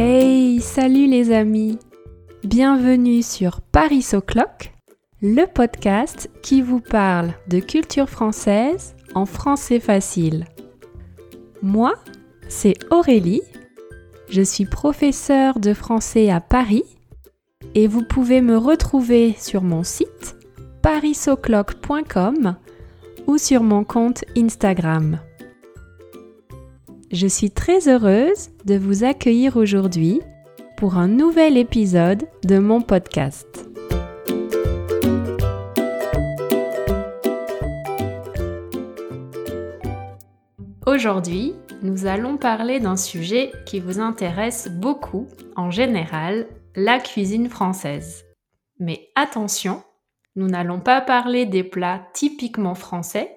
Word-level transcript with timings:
Hey, 0.00 0.60
salut 0.60 1.08
les 1.08 1.32
amis 1.32 1.76
Bienvenue 2.44 3.20
sur 3.20 3.60
Paris 3.60 4.06
O'Clock, 4.12 4.72
le 5.20 5.44
podcast 5.46 6.30
qui 6.40 6.62
vous 6.62 6.78
parle 6.78 7.32
de 7.48 7.58
culture 7.58 8.08
française 8.08 8.94
en 9.16 9.26
français 9.26 9.80
facile. 9.80 10.44
Moi, 11.62 11.94
c'est 12.48 12.76
Aurélie, 12.92 13.42
je 14.30 14.42
suis 14.42 14.66
professeure 14.66 15.58
de 15.58 15.74
français 15.74 16.30
à 16.30 16.40
Paris 16.40 16.84
et 17.74 17.88
vous 17.88 18.04
pouvez 18.04 18.40
me 18.40 18.56
retrouver 18.56 19.34
sur 19.36 19.62
mon 19.62 19.82
site 19.82 20.36
parisoclock.com 20.80 22.54
ou 23.26 23.36
sur 23.36 23.64
mon 23.64 23.82
compte 23.82 24.24
Instagram. 24.36 25.18
Je 27.10 27.26
suis 27.26 27.50
très 27.50 27.88
heureuse 27.88 28.50
de 28.66 28.76
vous 28.76 29.02
accueillir 29.02 29.56
aujourd'hui 29.56 30.20
pour 30.76 30.98
un 30.98 31.08
nouvel 31.08 31.56
épisode 31.56 32.28
de 32.44 32.58
mon 32.58 32.82
podcast. 32.82 33.66
Aujourd'hui, 40.84 41.54
nous 41.80 42.04
allons 42.04 42.36
parler 42.36 42.78
d'un 42.78 42.98
sujet 42.98 43.52
qui 43.64 43.80
vous 43.80 44.00
intéresse 44.00 44.68
beaucoup 44.68 45.28
en 45.56 45.70
général, 45.70 46.46
la 46.76 46.98
cuisine 46.98 47.48
française. 47.48 48.26
Mais 48.80 49.08
attention, 49.14 49.82
nous 50.36 50.46
n'allons 50.46 50.80
pas 50.80 51.00
parler 51.00 51.46
des 51.46 51.64
plats 51.64 52.06
typiquement 52.12 52.74
français 52.74 53.34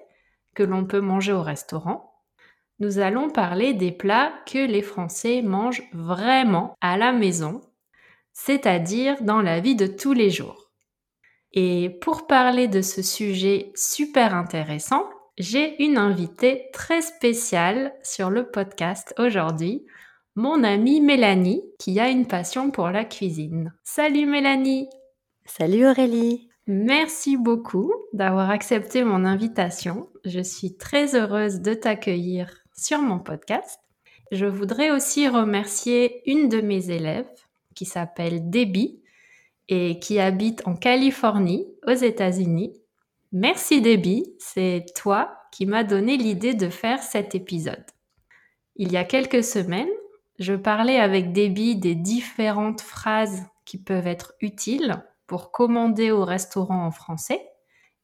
que 0.54 0.62
l'on 0.62 0.84
peut 0.84 1.00
manger 1.00 1.32
au 1.32 1.42
restaurant. 1.42 2.11
Nous 2.82 2.98
allons 2.98 3.30
parler 3.30 3.74
des 3.74 3.92
plats 3.92 4.32
que 4.44 4.58
les 4.58 4.82
Français 4.82 5.40
mangent 5.40 5.84
vraiment 5.92 6.74
à 6.80 6.98
la 6.98 7.12
maison, 7.12 7.60
c'est-à-dire 8.32 9.22
dans 9.22 9.40
la 9.40 9.60
vie 9.60 9.76
de 9.76 9.86
tous 9.86 10.12
les 10.12 10.30
jours. 10.30 10.72
Et 11.52 11.90
pour 12.00 12.26
parler 12.26 12.66
de 12.66 12.82
ce 12.82 13.00
sujet 13.00 13.70
super 13.76 14.34
intéressant, 14.34 15.04
j'ai 15.38 15.80
une 15.80 15.96
invitée 15.96 16.70
très 16.72 17.02
spéciale 17.02 17.94
sur 18.02 18.30
le 18.30 18.50
podcast 18.50 19.14
aujourd'hui, 19.16 19.86
mon 20.34 20.64
amie 20.64 21.00
Mélanie, 21.00 21.62
qui 21.78 22.00
a 22.00 22.08
une 22.08 22.26
passion 22.26 22.72
pour 22.72 22.88
la 22.88 23.04
cuisine. 23.04 23.72
Salut 23.84 24.26
Mélanie 24.26 24.88
Salut 25.44 25.86
Aurélie 25.86 26.48
Merci 26.66 27.36
beaucoup 27.36 27.92
d'avoir 28.12 28.50
accepté 28.50 29.04
mon 29.04 29.24
invitation. 29.24 30.08
Je 30.24 30.40
suis 30.40 30.76
très 30.76 31.14
heureuse 31.14 31.60
de 31.60 31.74
t'accueillir 31.74 32.61
sur 32.82 33.00
mon 33.00 33.20
podcast. 33.20 33.80
Je 34.32 34.46
voudrais 34.46 34.90
aussi 34.90 35.28
remercier 35.28 36.28
une 36.30 36.48
de 36.48 36.60
mes 36.60 36.90
élèves 36.90 37.30
qui 37.74 37.84
s'appelle 37.84 38.50
Debbie 38.50 39.00
et 39.68 39.98
qui 40.00 40.18
habite 40.18 40.66
en 40.66 40.74
Californie, 40.74 41.66
aux 41.86 41.92
États-Unis. 41.92 42.74
Merci 43.30 43.80
Debbie, 43.80 44.34
c'est 44.38 44.86
toi 44.96 45.38
qui 45.52 45.64
m'as 45.64 45.84
donné 45.84 46.16
l'idée 46.16 46.54
de 46.54 46.68
faire 46.68 47.02
cet 47.02 47.34
épisode. 47.34 47.84
Il 48.76 48.90
y 48.90 48.96
a 48.96 49.04
quelques 49.04 49.44
semaines, 49.44 49.88
je 50.38 50.54
parlais 50.54 50.98
avec 50.98 51.32
Debbie 51.32 51.76
des 51.76 51.94
différentes 51.94 52.80
phrases 52.80 53.44
qui 53.64 53.78
peuvent 53.78 54.08
être 54.08 54.34
utiles 54.40 55.04
pour 55.26 55.52
commander 55.52 56.10
au 56.10 56.24
restaurant 56.24 56.84
en 56.84 56.90
français 56.90 57.40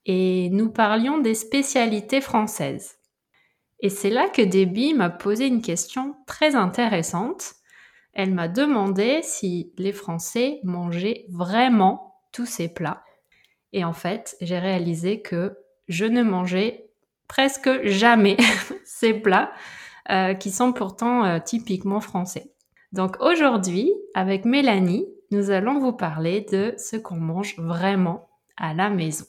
et 0.07 0.51
nous 0.51 0.71
parlions 0.71 1.19
des 1.19 1.35
spécialités 1.35 2.21
françaises. 2.21 2.98
Et 3.81 3.91
c'est 3.91 4.11
là 4.11 4.29
que 4.29 4.43
Debbie 4.43 4.95
m'a 4.95 5.11
posé 5.11 5.47
une 5.47 5.63
question 5.63 6.17
très 6.27 6.55
intéressante. 6.57 7.55
Elle 8.13 8.35
m'a 8.35 8.49
demandé 8.49 9.21
si 9.23 9.73
les 9.79 9.93
Français 9.93 10.61
mangeaient 10.65 11.27
vraiment 11.31 12.21
tous 12.33 12.47
ces 12.47 12.69
plats. 12.69 13.05
Et 13.73 13.85
en 13.85 13.93
fait, 13.93 14.37
j'ai 14.41 14.59
réalisé 14.59 15.21
que 15.23 15.59
je 15.89 16.05
ne 16.05 16.23
mangeais 16.23 16.89
presque 17.29 17.85
jamais 17.85 18.37
ces 18.85 19.15
plats 19.15 19.53
euh, 20.11 20.35
qui 20.35 20.51
sont 20.51 20.73
pourtant 20.73 21.25
euh, 21.25 21.39
typiquement 21.39 22.01
français. 22.01 22.53
Donc 22.93 23.17
aujourd'hui, 23.21 23.93
avec 24.15 24.45
Mélanie, 24.45 25.07
nous 25.31 25.51
allons 25.51 25.79
vous 25.79 25.93
parler 25.93 26.47
de 26.51 26.75
ce 26.79 26.97
qu'on 26.97 27.17
mange 27.17 27.57
vraiment 27.59 28.31
à 28.57 28.73
la 28.73 28.89
maison. 28.89 29.27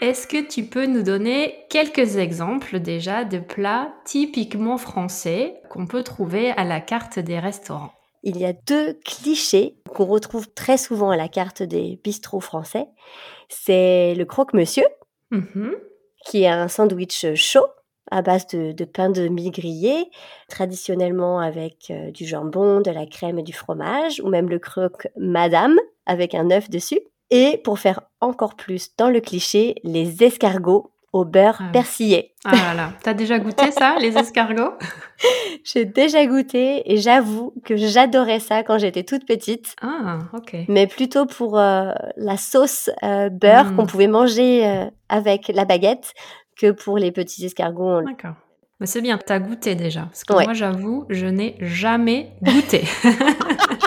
Est-ce 0.00 0.28
que 0.28 0.46
tu 0.46 0.62
peux 0.64 0.86
nous 0.86 1.02
donner 1.02 1.66
quelques 1.70 2.18
exemples 2.18 2.78
déjà 2.78 3.24
de 3.24 3.40
plats 3.40 3.92
typiquement 4.04 4.78
français 4.78 5.60
qu'on 5.70 5.88
peut 5.88 6.04
trouver 6.04 6.52
à 6.52 6.62
la 6.62 6.80
carte 6.80 7.18
des 7.18 7.40
restaurants? 7.40 7.90
Il 8.22 8.38
y 8.38 8.44
a 8.44 8.52
deux 8.52 8.94
clichés 9.04 9.74
qu'on 9.92 10.04
retrouve 10.04 10.52
très 10.52 10.76
souvent 10.76 11.10
à 11.10 11.16
la 11.16 11.28
carte 11.28 11.64
des 11.64 12.00
bistrots 12.04 12.40
français. 12.40 12.86
C'est 13.48 14.14
le 14.14 14.24
croque-monsieur, 14.24 14.86
mm-hmm. 15.32 15.74
qui 16.26 16.44
est 16.44 16.48
un 16.48 16.68
sandwich 16.68 17.34
chaud 17.34 17.66
à 18.10 18.22
base 18.22 18.46
de, 18.46 18.84
pain 18.84 19.10
de 19.10 19.26
mie 19.28 19.50
grillé, 19.50 20.10
traditionnellement 20.48 21.40
avec 21.40 21.90
euh, 21.90 22.10
du 22.10 22.24
jambon, 22.24 22.80
de 22.80 22.90
la 22.90 23.04
crème 23.04 23.38
et 23.38 23.42
du 23.42 23.52
fromage, 23.52 24.20
ou 24.20 24.28
même 24.28 24.48
le 24.48 24.58
croque 24.58 25.08
madame 25.16 25.76
avec 26.06 26.34
un 26.34 26.50
œuf 26.50 26.70
dessus. 26.70 27.00
Et 27.30 27.60
pour 27.64 27.78
faire 27.78 28.00
encore 28.20 28.54
plus 28.54 28.90
dans 28.96 29.10
le 29.10 29.20
cliché, 29.20 29.76
les 29.84 30.22
escargots 30.24 30.90
au 31.12 31.24
beurre 31.24 31.58
ah. 31.60 31.70
persillé. 31.72 32.34
Ah 32.44 32.52
là 32.52 32.74
là, 32.74 32.92
t'as 33.02 33.14
déjà 33.14 33.38
goûté 33.38 33.70
ça, 33.70 33.96
les 34.00 34.16
escargots? 34.16 34.74
J'ai 35.64 35.84
déjà 35.84 36.24
goûté 36.26 36.90
et 36.92 36.98
j'avoue 36.98 37.54
que 37.64 37.76
j'adorais 37.76 38.40
ça 38.40 38.62
quand 38.62 38.78
j'étais 38.78 39.04
toute 39.04 39.26
petite. 39.26 39.74
Ah, 39.82 40.18
ok. 40.34 40.56
Mais 40.68 40.86
plutôt 40.86 41.26
pour 41.26 41.58
euh, 41.58 41.92
la 42.16 42.36
sauce 42.36 42.90
euh, 43.02 43.30
beurre 43.30 43.74
qu'on 43.74 43.84
hmm. 43.84 43.88
pouvait 43.88 44.06
manger 44.06 44.88
avec 45.08 45.48
la 45.48 45.64
baguette 45.64 46.12
que 46.58 46.70
pour 46.70 46.98
les 46.98 47.12
petits 47.12 47.44
escargots. 47.46 48.02
D'accord. 48.02 48.34
Mais 48.80 48.86
c'est 48.86 49.00
bien, 49.00 49.18
tu 49.18 49.32
as 49.32 49.40
goûté 49.40 49.74
déjà. 49.74 50.02
Parce 50.02 50.22
que 50.22 50.32
moi, 50.32 50.52
j'avoue, 50.52 51.04
je 51.08 51.26
n'ai 51.26 51.56
jamais 51.60 52.32
goûté. 52.42 52.84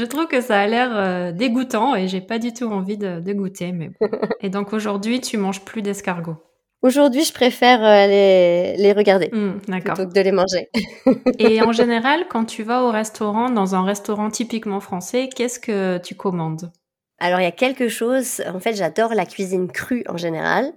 je 0.00 0.06
trouve 0.06 0.26
que 0.26 0.40
ça 0.40 0.58
a 0.58 0.66
l'air 0.66 0.90
euh, 0.94 1.30
dégoûtant 1.30 1.94
et 1.94 2.08
j'ai 2.08 2.22
pas 2.22 2.38
du 2.38 2.54
tout 2.54 2.64
envie 2.64 2.96
de, 2.96 3.32
goûter. 3.32 3.72
Mais 3.72 3.90
Et 4.40 4.48
donc 4.48 4.72
aujourd'hui, 4.72 5.20
tu 5.20 5.36
manges 5.36 5.60
plus 5.60 5.82
d'escargots 5.82 6.36
Aujourd'hui, 6.82 7.24
je 7.24 7.34
préfère 7.34 7.84
euh, 7.84 8.06
les, 8.06 8.76
les, 8.78 8.92
regarder 8.94 9.28
mmh, 9.30 9.60
plutôt 9.80 10.06
que 10.06 10.14
de 10.14 10.20
les 10.22 10.32
manger. 10.32 10.70
et 11.38 11.60
en 11.60 11.72
général, 11.72 12.24
quand 12.30 12.46
tu 12.46 12.62
vas 12.62 12.82
au 12.84 12.90
restaurant, 12.90 13.50
dans 13.50 13.74
un 13.74 13.84
restaurant 13.84 14.30
typiquement 14.30 14.80
français, 14.80 15.28
qu'est-ce 15.28 15.60
que 15.60 15.98
tu 15.98 16.14
commandes? 16.14 16.72
Alors 17.18 17.40
il 17.40 17.44
y 17.44 17.46
a 17.46 17.52
quelque 17.52 17.90
chose, 17.90 18.40
en 18.50 18.60
fait 18.60 18.74
j'adore 18.74 19.12
la 19.12 19.26
cuisine 19.26 19.70
crue 19.70 20.04
en 20.08 20.16
général. 20.16 20.72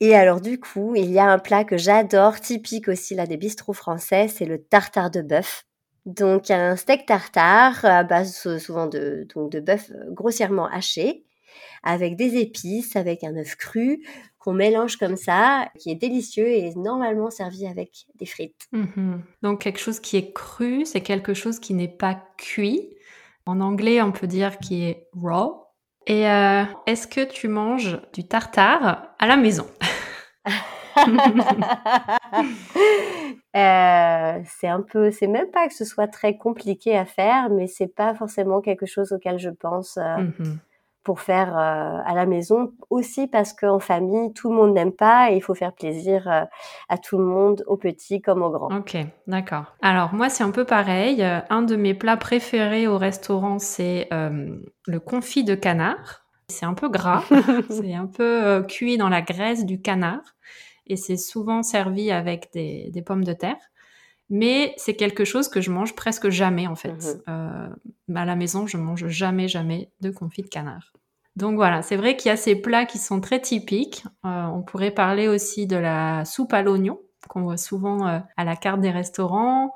Et 0.00 0.14
alors 0.14 0.42
du 0.42 0.60
coup, 0.60 0.94
il 0.94 1.10
y 1.10 1.18
a 1.18 1.24
un 1.24 1.38
plat 1.38 1.64
que 1.64 1.78
j'adore, 1.78 2.40
typique 2.40 2.88
aussi 2.88 3.14
là 3.14 3.26
des 3.26 3.38
bistrots 3.38 3.72
français, 3.72 4.28
c'est 4.28 4.44
le 4.44 4.62
tartare 4.62 5.10
de 5.10 5.22
bœuf. 5.22 5.64
Donc 6.06 6.50
un 6.50 6.76
steak 6.76 7.06
tartare 7.06 7.84
à 7.84 8.02
base 8.02 8.58
souvent 8.58 8.86
de, 8.86 9.26
donc 9.34 9.50
de 9.50 9.60
bœuf 9.60 9.90
euh, 9.90 10.10
grossièrement 10.10 10.66
haché, 10.66 11.24
avec 11.82 12.16
des 12.16 12.36
épices, 12.36 12.96
avec 12.96 13.24
un 13.24 13.36
œuf 13.36 13.56
cru 13.56 14.02
qu'on 14.38 14.52
mélange 14.52 14.96
comme 14.96 15.16
ça, 15.16 15.68
qui 15.78 15.90
est 15.90 15.96
délicieux 15.96 16.48
et 16.48 16.72
normalement 16.76 17.30
servi 17.30 17.66
avec 17.66 18.06
des 18.14 18.26
frites. 18.26 18.68
Mmh 18.72 19.16
donc 19.42 19.60
quelque 19.60 19.80
chose 19.80 20.00
qui 20.00 20.16
est 20.16 20.32
cru, 20.32 20.84
c'est 20.84 21.00
quelque 21.00 21.34
chose 21.34 21.58
qui 21.58 21.74
n'est 21.74 21.88
pas 21.88 22.22
cuit. 22.36 22.94
En 23.46 23.60
anglais, 23.60 24.02
on 24.02 24.12
peut 24.12 24.26
dire 24.26 24.58
qui 24.58 24.84
est 24.84 25.08
raw. 25.12 25.64
Et 26.06 26.28
euh, 26.28 26.64
est-ce 26.86 27.06
que 27.06 27.24
tu 27.24 27.48
manges 27.48 27.98
du 28.12 28.26
tartare 28.26 29.14
à 29.18 29.26
la 29.26 29.36
maison? 29.36 29.66
euh, 33.56 34.40
c'est 34.44 34.68
un 34.68 34.82
peu, 34.82 35.10
c'est 35.10 35.26
même 35.26 35.50
pas 35.50 35.68
que 35.68 35.74
ce 35.74 35.84
soit 35.84 36.08
très 36.08 36.36
compliqué 36.36 36.96
à 36.96 37.04
faire, 37.04 37.50
mais 37.50 37.66
c'est 37.66 37.94
pas 37.94 38.14
forcément 38.14 38.60
quelque 38.60 38.86
chose 38.86 39.12
auquel 39.12 39.38
je 39.38 39.50
pense. 39.50 39.98
Euh, 39.98 40.18
mmh 40.18 40.58
pour 41.04 41.20
faire 41.22 41.56
euh, 41.56 42.02
à 42.04 42.12
la 42.14 42.26
maison 42.26 42.72
aussi 42.90 43.28
parce 43.28 43.54
qu'en 43.54 43.78
famille 43.78 44.34
tout 44.34 44.50
le 44.50 44.56
monde 44.56 44.74
n'aime 44.74 44.92
pas 44.92 45.32
et 45.32 45.36
il 45.36 45.40
faut 45.40 45.54
faire 45.54 45.72
plaisir 45.72 46.28
à 46.90 46.98
tout 46.98 47.16
le 47.16 47.24
monde 47.24 47.64
aux 47.66 47.78
petits 47.78 48.20
comme 48.20 48.42
aux 48.42 48.50
grands. 48.50 48.76
Ok, 48.76 48.94
d'accord. 49.26 49.74
Alors 49.80 50.12
moi 50.12 50.28
c'est 50.28 50.44
un 50.44 50.50
peu 50.50 50.66
pareil. 50.66 51.24
Un 51.48 51.62
de 51.62 51.76
mes 51.76 51.94
plats 51.94 52.18
préférés 52.18 52.86
au 52.86 52.98
restaurant 52.98 53.58
c'est 53.58 54.08
le 54.10 54.98
confit 54.98 55.44
de 55.44 55.54
canard. 55.54 56.26
C'est 56.48 56.66
un 56.66 56.74
peu 56.74 56.90
gras, 56.90 57.24
c'est 57.70 57.94
un 57.94 58.06
peu 58.06 58.62
cuit 58.68 58.98
dans 58.98 59.08
la 59.08 59.22
graisse 59.22 59.64
du 59.64 59.80
canard 59.80 60.34
et 60.88 60.96
c'est 60.96 61.16
souvent 61.16 61.62
servi 61.62 62.10
avec 62.10 62.50
des, 62.52 62.90
des 62.90 63.02
pommes 63.02 63.24
de 63.24 63.32
terre 63.32 63.58
mais 64.30 64.74
c'est 64.76 64.94
quelque 64.94 65.24
chose 65.24 65.48
que 65.48 65.60
je 65.60 65.70
mange 65.70 65.94
presque 65.94 66.28
jamais 66.28 66.66
en 66.66 66.74
fait. 66.74 67.18
Mmh 67.26 67.74
à 68.14 68.24
la 68.24 68.36
maison, 68.36 68.66
je 68.66 68.78
mange 68.78 69.06
jamais, 69.08 69.48
jamais 69.48 69.90
de 70.00 70.10
confit 70.10 70.42
de 70.42 70.48
canard. 70.48 70.92
Donc 71.36 71.56
voilà, 71.56 71.82
c'est 71.82 71.96
vrai 71.96 72.16
qu'il 72.16 72.30
y 72.30 72.32
a 72.32 72.36
ces 72.36 72.56
plats 72.56 72.86
qui 72.86 72.98
sont 72.98 73.20
très 73.20 73.38
typiques. 73.38 74.04
Euh, 74.24 74.46
on 74.46 74.62
pourrait 74.62 74.90
parler 74.90 75.28
aussi 75.28 75.66
de 75.66 75.76
la 75.76 76.24
soupe 76.24 76.52
à 76.54 76.62
l'oignon 76.62 76.98
qu'on 77.28 77.42
voit 77.42 77.58
souvent 77.58 78.08
euh, 78.08 78.18
à 78.36 78.44
la 78.44 78.56
carte 78.56 78.80
des 78.80 78.90
restaurants. 78.90 79.72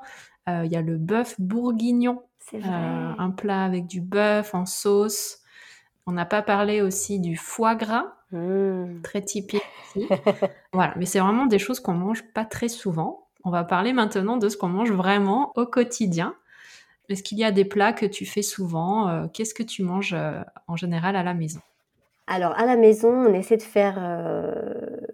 Il 0.47 0.69
y 0.69 0.75
a 0.75 0.81
le 0.81 0.97
bœuf 0.97 1.39
bourguignon. 1.39 2.23
Vrai. 2.51 2.67
un 2.67 3.31
plat 3.31 3.63
avec 3.63 3.85
du 3.85 4.01
bœuf 4.01 4.53
en 4.53 4.65
sauce. 4.65 5.37
On 6.05 6.11
n'a 6.11 6.25
pas 6.25 6.41
parlé 6.41 6.81
aussi 6.81 7.19
du 7.19 7.37
foie 7.37 7.75
gras, 7.75 8.15
mmh. 8.31 9.01
très 9.03 9.21
typique 9.21 9.63
ici. 9.87 10.07
voilà, 10.73 10.93
mais 10.97 11.05
c'est 11.05 11.19
vraiment 11.19 11.45
des 11.45 11.59
choses 11.59 11.79
qu'on 11.79 11.93
mange 11.93 12.23
pas 12.33 12.45
très 12.45 12.67
souvent. 12.67 13.27
On 13.45 13.51
va 13.51 13.63
parler 13.63 13.93
maintenant 13.93 14.37
de 14.37 14.49
ce 14.49 14.57
qu'on 14.57 14.69
mange 14.69 14.91
vraiment 14.91 15.51
au 15.55 15.65
quotidien. 15.65 16.35
Est-ce 17.09 17.23
qu'il 17.23 17.37
y 17.37 17.43
a 17.43 17.51
des 17.51 17.65
plats 17.65 17.93
que 17.93 18.05
tu 18.05 18.25
fais 18.25 18.41
souvent 18.41 19.09
euh, 19.09 19.27
Qu'est-ce 19.33 19.53
que 19.53 19.63
tu 19.63 19.83
manges 19.83 20.13
euh, 20.13 20.41
en 20.67 20.75
général 20.75 21.15
à 21.15 21.23
la 21.23 21.33
maison? 21.33 21.59
Alors 22.25 22.57
à 22.57 22.65
la 22.65 22.77
maison, 22.77 23.09
on 23.09 23.33
essaie 23.33 23.57
de 23.57 23.63
faire 23.63 23.97
euh, 23.99 24.53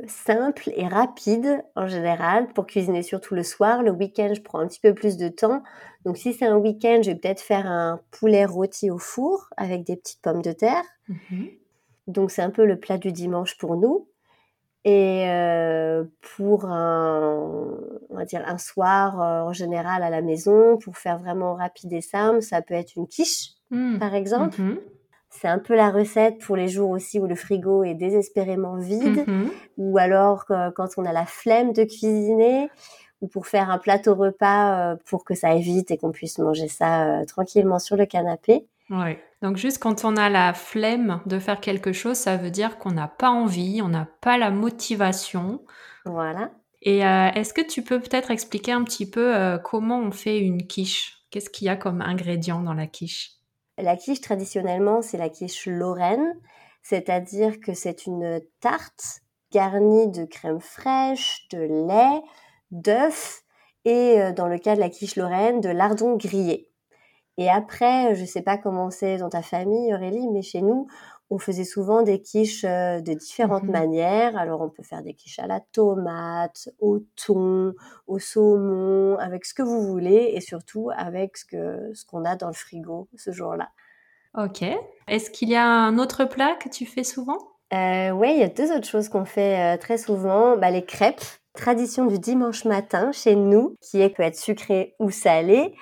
simple 0.08 0.72
et 0.76 0.88
rapide 0.88 1.64
en 1.76 1.88
général 1.88 2.48
pour 2.54 2.68
cuisiner 2.68 3.02
surtout 3.02 3.34
le 3.34 3.44
soir. 3.44 3.82
Le 3.82 3.92
week-end, 3.92 4.32
je 4.36 4.42
prends 4.42 4.60
un 4.60 4.68
petit 4.68 4.80
peu 4.80 4.94
plus 4.94 5.18
de 5.18 5.28
temps. 5.28 5.64
Donc 6.06 6.18
si 6.18 6.34
c'est 6.34 6.46
un 6.46 6.58
week-end, 6.58 7.00
je 7.02 7.12
vais 7.12 7.16
peut-être 7.16 7.42
faire 7.42 7.66
un 7.66 8.00
poulet 8.12 8.46
rôti 8.46 8.92
au 8.92 9.00
four 9.00 9.50
avec 9.58 9.86
des 9.86 9.96
petites 9.96 10.22
pommes 10.22 10.44
de 10.44 10.52
terre. 10.52 10.84
Mhm. 11.08 11.50
Donc 12.08 12.30
c'est 12.30 12.44
un 12.44 12.52
peu 12.52 12.66
le 12.66 12.80
plat 12.80 13.00
du 13.00 13.12
dimanche 13.12 13.58
pour 13.58 13.76
nous. 13.76 14.08
Et 14.86 15.28
euh, 15.28 16.06
pour 16.38 16.66
un, 16.66 17.76
on 18.10 18.16
va 18.16 18.26
dire 18.26 18.44
un 18.46 18.58
soir 18.58 19.20
euh, 19.22 19.42
en 19.42 19.52
général 19.52 20.04
à 20.04 20.10
la 20.10 20.22
maison, 20.22 20.78
pour 20.78 20.96
faire 20.98 21.18
vraiment 21.18 21.56
rapide 21.56 21.92
et 21.92 22.02
simple, 22.02 22.42
ça 22.42 22.62
peut 22.62 22.76
être 22.76 22.96
une 22.96 23.08
quiche, 23.08 23.50
hmm. 23.72 23.98
par 23.98 24.14
exemple. 24.14 24.62
Mhm. 24.62 24.80
C'est 25.30 25.48
un 25.48 25.60
peu 25.60 25.76
la 25.76 25.92
recette 25.92 26.40
pour 26.40 26.56
les 26.56 26.68
jours 26.68 26.90
aussi 26.90 27.20
où 27.20 27.28
le 27.28 27.36
frigo 27.36 27.84
est 27.84 27.94
désespérément 27.94 28.78
vide, 28.78 29.26
mhm. 29.28 29.52
ou 29.78 29.98
alors 29.98 30.46
quand 30.46 30.90
on 30.98 31.06
a 31.06 31.14
la 31.14 31.26
flemme 31.26 31.72
de 31.72 31.84
cuisiner, 31.84 32.70
ou 33.22 33.28
pour 33.28 33.48
faire 33.48 33.70
un 33.70 33.78
plateau 33.78 34.16
repas 34.16 34.92
euh, 34.92 34.96
pour 35.06 35.26
que 35.26 35.36
ça 35.36 35.54
évite 35.54 35.92
et 35.92 35.98
qu'on 35.98 36.12
puisse 36.12 36.38
manger 36.40 36.68
ça 36.68 37.06
euh, 37.06 37.26
tranquillement 37.26 37.80
sur 37.80 37.96
le 37.96 38.06
canapé. 38.06 38.66
Ouais. 38.90 39.22
Donc 39.42 39.58
juste 39.58 39.80
quand 39.80 40.04
on 40.04 40.16
a 40.16 40.30
la 40.30 40.54
flemme 40.54 41.22
de 41.26 41.40
faire 41.40 41.60
quelque 41.60 41.94
chose, 41.94 42.18
ça 42.18 42.38
veut 42.38 42.50
dire 42.50 42.78
qu'on 42.78 42.92
n'a 42.92 43.08
pas 43.08 43.30
envie, 43.30 43.82
on 43.82 43.90
n'a 43.90 44.08
pas 44.22 44.38
la 44.38 44.52
motivation. 44.52 45.62
Voilà. 46.06 46.52
Et 46.82 47.06
euh, 47.06 47.30
est-ce 47.36 47.54
que 47.54 47.62
tu 47.62 47.84
peux 47.84 48.00
peut-être 48.00 48.32
expliquer 48.32 48.72
un 48.72 48.84
petit 48.84 49.10
peu 49.10 49.60
comment 49.64 50.00
on 50.00 50.12
fait 50.12 50.40
une 50.40 50.66
quiche? 50.66 51.18
Qu'est-ce 51.30 51.50
qu'il 51.50 51.68
y 51.68 51.70
a 51.70 51.76
comme 51.76 52.02
ingrédient 52.02 52.62
dans 52.62 52.74
la 52.74 52.88
quiche? 52.88 53.32
La 53.82 53.96
quiche, 53.96 54.22
traditionnellement, 54.22 55.02
c'est 55.02 55.18
la 55.18 55.30
quiche 55.30 55.66
lorraine, 55.68 56.36
c'est-à-dire 56.82 57.60
que 57.60 57.74
c'est 57.74 58.06
une 58.06 58.42
tarte 58.60 59.22
garnie 59.52 60.08
de 60.10 60.26
crème 60.26 60.60
fraîche, 60.60 61.48
de 61.52 61.60
lait, 61.60 62.22
d'œufs 62.72 63.44
et, 63.86 64.22
euh, 64.22 64.32
dans 64.32 64.48
le 64.48 64.58
cas 64.58 64.76
de 64.76 64.80
la 64.80 64.90
quiche 64.90 65.16
lorraine, 65.16 65.62
de 65.62 65.70
lardons 65.70 66.16
grillés. 66.16 66.70
Et 67.38 67.50
après, 67.50 68.16
je 68.16 68.22
ne 68.22 68.28
sais 68.28 68.42
pas 68.42 68.58
comment 68.58 68.92
c'est 68.92 69.18
dans 69.18 69.30
ta 69.30 69.42
famille, 69.42 69.94
Aurélie, 69.94 70.28
mais 70.28 70.42
chez 70.42 70.62
nous, 70.62 70.88
on 71.30 71.38
faisait 71.38 71.64
souvent 71.64 72.02
des 72.02 72.22
quiches 72.22 72.64
euh, 72.64 73.02
de 73.02 73.14
différentes 73.14 73.64
mmh 73.64 73.72
manières. 73.72 74.38
Alors, 74.38 74.62
on 74.62 74.70
peut 74.70 74.84
faire 74.84 75.04
des 75.04 75.14
quiches 75.14 75.40
à 75.40 75.48
la 75.48 75.60
tomate, 75.60 76.70
au 76.80 77.00
thon, 77.16 77.74
au 78.08 78.20
saumon, 78.20 79.18
avec 79.20 79.46
ce 79.46 79.54
que 79.54 79.62
vous 79.62 79.82
voulez 79.88 80.32
et 80.34 80.42
surtout 80.42 80.90
avec 80.96 81.38
ce 81.38 81.46
que 81.46 81.92
ce 81.94 82.06
qu'on 82.06 82.26
a 82.26 82.36
dans 82.36 82.48
le 82.48 82.54
frigo 82.54 83.08
ce 83.16 83.32
jour-là. 83.32 83.70
Ok. 84.38 84.64
Est-ce 85.08 85.32
qu'il 85.32 85.50
y 85.50 85.56
a 85.56 85.66
un 85.66 85.98
autre 85.98 86.26
plat 86.26 86.56
que 86.56 86.70
tu 86.70 86.86
fais 86.86 87.04
souvent? 87.04 87.40
Euh, 87.74 88.12
Oui, 88.12 88.32
il 88.34 88.40
y 88.40 88.44
a 88.44 88.50
deux 88.50 88.72
autres 88.72 88.88
choses 88.88 89.10
qu'on 89.10 89.26
fait 89.26 89.76
euh, 89.76 89.78
très 89.78 89.98
souvent. 89.98 90.58
Bah, 90.58 90.72
les 90.72 90.86
crêpes, 90.86 91.22
tradition 91.54 92.06
du 92.06 92.20
dimanche 92.20 92.66
matin 92.66 93.12
chez 93.12 93.36
nous, 93.36 93.76
qui 93.82 94.02
est 94.02 94.10
peut 94.10 94.24
être 94.24 94.38
sucré 94.38 94.96
ou 95.00 95.10
salé. 95.12 95.76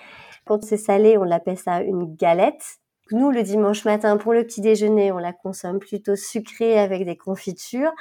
Quand 0.46 0.64
c'est 0.64 0.78
salé, 0.78 1.18
on 1.18 1.30
appelle 1.32 1.58
ça 1.58 1.82
une 1.82 2.16
galette. 2.16 2.64
Nous, 3.12 3.32
le 3.32 3.44
dimanche 3.44 3.86
matin, 3.86 4.18
pour 4.18 4.34
le 4.34 4.44
petit 4.44 4.62
déjeuner, 4.62 5.12
on 5.12 5.18
la 5.18 5.34
consomme 5.34 5.80
plutôt 5.80 6.16
sucrée 6.16 6.80
avec 6.80 7.06
des 7.06 7.18
confitures. 7.18 7.92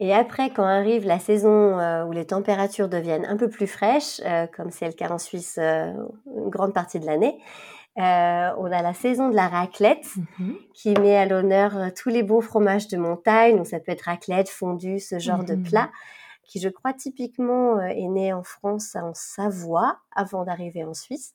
Et 0.00 0.12
après, 0.12 0.50
quand 0.50 0.64
arrive 0.64 1.06
la 1.06 1.18
saison 1.18 1.78
euh, 1.78 2.04
où 2.04 2.12
les 2.12 2.26
températures 2.26 2.88
deviennent 2.88 3.26
un 3.26 3.36
peu 3.36 3.48
plus 3.48 3.66
fraîches, 3.66 4.20
euh, 4.24 4.46
comme 4.46 4.70
c'est 4.70 4.86
le 4.86 4.92
cas 4.92 5.08
en 5.10 5.18
Suisse 5.18 5.56
euh, 5.58 5.92
une 6.26 6.50
grande 6.50 6.74
partie 6.74 6.98
de 6.98 7.06
l'année, 7.06 7.38
on 7.96 8.72
a 8.72 8.82
la 8.82 8.92
saison 8.92 9.28
de 9.30 9.36
la 9.36 9.46
raclette 9.46 10.16
mhm. 10.38 10.56
qui 10.74 10.94
met 10.94 11.16
à 11.16 11.26
l'honneur 11.26 11.92
tous 11.94 12.08
les 12.08 12.24
beaux 12.24 12.40
fromages 12.40 12.88
de 12.88 12.96
montagne. 12.96 13.56
Donc 13.56 13.68
ça 13.68 13.78
peut 13.78 13.92
être 13.92 14.02
raclette, 14.02 14.48
fondue, 14.48 14.98
ce 14.98 15.20
genre 15.20 15.44
de 15.44 15.54
mhm. 15.54 15.62
plat, 15.62 15.90
qui 16.42 16.58
je 16.58 16.68
crois 16.68 16.92
typiquement 16.92 17.80
est 17.80 18.08
né 18.08 18.32
en 18.32 18.42
France, 18.42 18.96
en 18.96 19.14
Savoie, 19.14 19.98
avant 20.16 20.44
d'arriver 20.44 20.82
en 20.82 20.92
Suisse. 20.92 21.34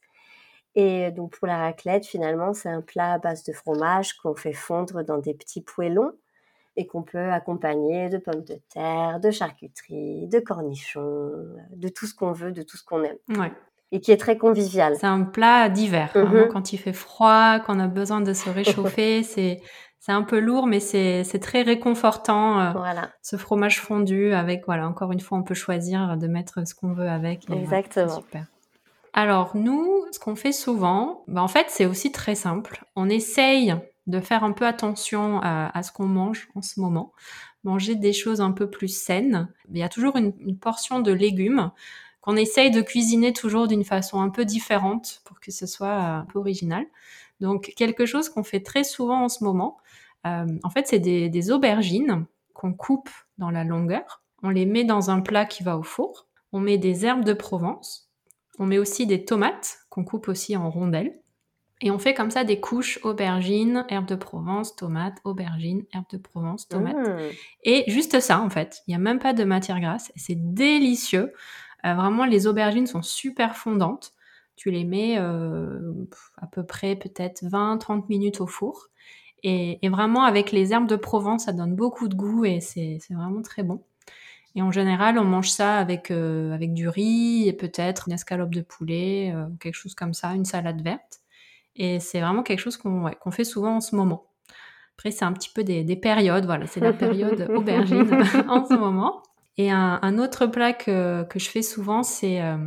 Et 0.75 1.11
donc 1.11 1.37
pour 1.37 1.47
la 1.47 1.57
raclette, 1.57 2.05
finalement, 2.05 2.53
c'est 2.53 2.69
un 2.69 2.81
plat 2.81 3.13
à 3.13 3.17
base 3.17 3.43
de 3.43 3.53
fromage 3.53 4.13
qu'on 4.17 4.35
fait 4.35 4.53
fondre 4.53 5.03
dans 5.03 5.17
des 5.17 5.33
petits 5.33 5.61
poêlons 5.61 6.13
et 6.75 6.87
qu'on 6.87 7.03
peut 7.03 7.31
accompagner 7.31 8.09
de 8.09 8.17
pommes 8.17 8.43
de 8.43 8.59
terre, 8.71 9.19
de 9.19 9.31
charcuterie, 9.31 10.27
de 10.27 10.39
cornichons, 10.39 11.31
de 11.75 11.89
tout 11.89 12.05
ce 12.05 12.13
qu'on 12.13 12.31
veut, 12.31 12.51
de 12.51 12.61
tout 12.61 12.77
ce 12.77 12.83
qu'on 12.83 13.03
aime. 13.03 13.17
Ouais. 13.29 13.51
Et 13.91 13.99
qui 13.99 14.11
est 14.11 14.17
très 14.17 14.37
convivial. 14.37 14.95
C'est 14.97 15.07
un 15.07 15.23
plat 15.23 15.67
d'hiver. 15.67 16.11
Mmh 16.15 16.47
quand 16.53 16.71
il 16.71 16.77
fait 16.77 16.93
froid, 16.93 17.59
quand 17.59 17.75
on 17.75 17.79
a 17.79 17.87
besoin 17.87 18.21
de 18.21 18.33
se 18.33 18.49
réchauffer, 18.49 19.23
c'est 19.23 19.61
c'est 19.99 20.13
un 20.13 20.23
peu 20.23 20.39
lourd, 20.39 20.65
mais 20.65 20.79
c'est 20.79 21.39
très 21.41 21.61
réconfortant. 21.61 22.61
Euh, 22.61 22.71
voilà. 22.71 23.09
Ce 23.21 23.35
fromage 23.35 23.81
fondu 23.81 24.33
avec, 24.33 24.63
voilà, 24.65 24.87
encore 24.87 25.11
une 25.11 25.19
fois, 25.19 25.37
on 25.37 25.43
peut 25.43 25.53
choisir 25.53 26.15
de 26.17 26.27
mettre 26.27 26.65
ce 26.65 26.73
qu'on 26.73 26.93
veut 26.93 27.09
avec. 27.09 27.49
Exactement. 27.49 28.15
super. 28.15 28.45
Alors 29.13 29.55
nous, 29.55 30.05
ce 30.11 30.19
qu'on 30.19 30.35
fait 30.35 30.51
souvent, 30.51 31.23
bah, 31.27 31.41
en 31.41 31.47
fait 31.47 31.67
c'est 31.69 31.85
aussi 31.85 32.11
très 32.11 32.35
simple. 32.35 32.85
On 32.95 33.09
essaye 33.09 33.75
de 34.07 34.19
faire 34.19 34.43
un 34.43 34.51
peu 34.51 34.65
attention 34.65 35.39
à, 35.41 35.83
ce 35.83 35.91
qu'on 35.91 36.07
mange 36.07 36.49
en 36.55 36.61
ce 36.61 36.79
moment, 36.79 37.13
manger 37.63 37.95
des 37.95 38.13
choses 38.13 38.41
un 38.41 38.51
peu 38.51 38.69
plus 38.69 38.87
saines. 38.87 39.49
Il 39.71 39.77
y 39.77 39.83
a 39.83 39.89
toujours 39.89 40.15
une, 40.15 40.57
portion 40.57 40.99
de 40.99 41.11
légumes 41.11 41.71
qu'on 42.21 42.35
essaye 42.35 42.71
de 42.71 42.81
cuisiner 42.81 43.33
toujours 43.33 43.67
d'une 43.67 43.85
façon 43.85 44.19
un 44.19 44.29
peu 44.29 44.45
différente 44.45 45.21
pour 45.25 45.39
que 45.39 45.51
ce 45.51 45.67
soit 45.67 45.93
un 45.93 46.25
peu 46.25 46.39
original. 46.39 46.85
Donc 47.39 47.73
quelque 47.77 48.05
chose 48.05 48.29
qu'on 48.29 48.43
fait 48.43 48.61
très 48.61 48.83
souvent 48.83 49.23
en 49.23 49.29
ce 49.29 49.43
moment, 49.43 49.77
euh, 50.25 50.47
en 50.63 50.69
fait 50.69 50.87
c'est 50.87 50.99
des 50.99 51.51
aubergines 51.51 52.25
qu'on 52.53 52.73
coupe 52.73 53.09
dans 53.37 53.51
la 53.51 53.63
longueur. 53.63 54.23
On 54.43 54.49
les 54.49 54.65
met 54.65 54.83
dans 54.83 55.11
un 55.11 55.21
plat 55.21 55.45
qui 55.45 55.63
va 55.63 55.77
au 55.77 55.83
four. 55.83 56.27
On 56.51 56.59
met 56.59 56.77
des 56.77 57.05
herbes 57.05 57.23
de 57.23 57.33
Provence, 57.33 58.08
on 58.59 58.65
met 58.65 58.77
aussi 58.77 59.07
des 59.07 59.25
tomates 59.25 59.79
qu'on 59.89 60.03
coupe 60.03 60.27
aussi 60.27 60.55
en 60.55 60.69
rondelles. 60.69 61.19
Et 61.81 61.91
on 61.91 61.99
fait 61.99 62.13
comme 62.13 62.29
ça 62.29 62.43
des 62.43 62.59
couches 62.59 62.99
aubergines, 63.03 63.85
herbes 63.87 64.07
de 64.07 64.15
Provence, 64.15 64.75
tomates, 64.75 65.17
aubergines, 65.23 65.85
herbes 65.93 66.09
de 66.11 66.17
Provence, 66.17 66.67
tomates. 66.67 66.97
Mmh. 66.97 67.19
Et 67.63 67.89
juste 67.89 68.19
ça, 68.19 68.41
en 68.41 68.49
fait. 68.49 68.81
Il 68.85 68.91
n'y 68.91 68.95
a 68.95 68.99
même 68.99 69.19
pas 69.19 69.31
de 69.31 69.45
matière 69.45 69.79
grasse. 69.79 70.11
C'est 70.17 70.53
délicieux. 70.53 71.33
Euh, 71.85 71.93
vraiment, 71.93 72.25
les 72.25 72.47
aubergines 72.47 72.85
sont 72.85 73.01
super 73.01 73.55
fondantes. 73.55 74.11
Tu 74.57 74.71
les 74.71 74.83
mets 74.83 75.17
euh, 75.19 75.93
à 76.37 76.47
peu 76.47 76.65
près 76.65 76.97
peut-être 76.97 77.43
20-30 77.43 78.07
minutes 78.09 78.41
au 78.41 78.47
four. 78.47 78.89
Et, 79.43 79.79
et, 79.81 79.87
vraiment, 79.87 80.23
avec 80.23 80.51
les 80.51 80.73
herbes 80.73 80.87
de 80.87 80.97
Provence, 80.97 81.45
ça 81.45 81.53
donne 81.53 81.75
beaucoup 81.75 82.09
de 82.09 82.15
goût 82.15 82.43
et 82.43 82.59
c'est 82.59 82.99
vraiment 83.09 83.41
très 83.41 83.63
bon. 83.63 83.81
Et 84.55 84.61
en 84.61 84.71
général, 84.71 85.19
on 85.19 85.25
mange 85.25 85.49
ça 85.49 85.77
avec, 85.77 86.11
euh, 86.11 86.53
avec 86.53 86.73
du 86.73 86.89
riz 86.89 87.47
et 87.47 87.53
peut-être 87.53 88.05
une 88.07 88.13
escalope 88.13 88.53
de 88.53 88.61
poulet, 88.61 89.31
euh, 89.33 89.45
quelque 89.59 89.75
chose 89.75 89.95
comme 89.95 90.13
ça, 90.13 90.33
une 90.33 90.45
salade 90.45 90.81
verte. 90.81 91.19
Et 91.75 91.99
c'est 91.99 92.19
vraiment 92.19 92.43
quelque 92.43 92.59
chose 92.59 92.77
qu'on 92.77 93.31
fait 93.31 93.43
souvent 93.43 93.77
en 93.77 93.81
ce 93.81 93.95
moment. 93.95 94.25
Après, 94.97 95.11
c'est 95.11 95.23
un 95.23 95.31
petit 95.31 95.51
peu 95.53 95.63
des, 95.63 95.83
des 95.83 95.95
périodes, 95.95 96.45
voilà, 96.45 96.67
c'est 96.67 96.81
la 96.81 96.91
période 96.91 97.49
aubergine 97.55 98.11
en 98.49 98.65
ce 98.65 98.73
moment. 98.73 99.23
Et 99.57 99.71
un, 99.71 99.99
un, 100.01 100.17
autre 100.19 100.45
plat 100.45 100.73
que, 100.73 101.23
que 101.23 101.39
je 101.39 101.49
fais 101.49 101.61
souvent, 101.61 102.03
c'est 102.03 102.41
euh, 102.41 102.57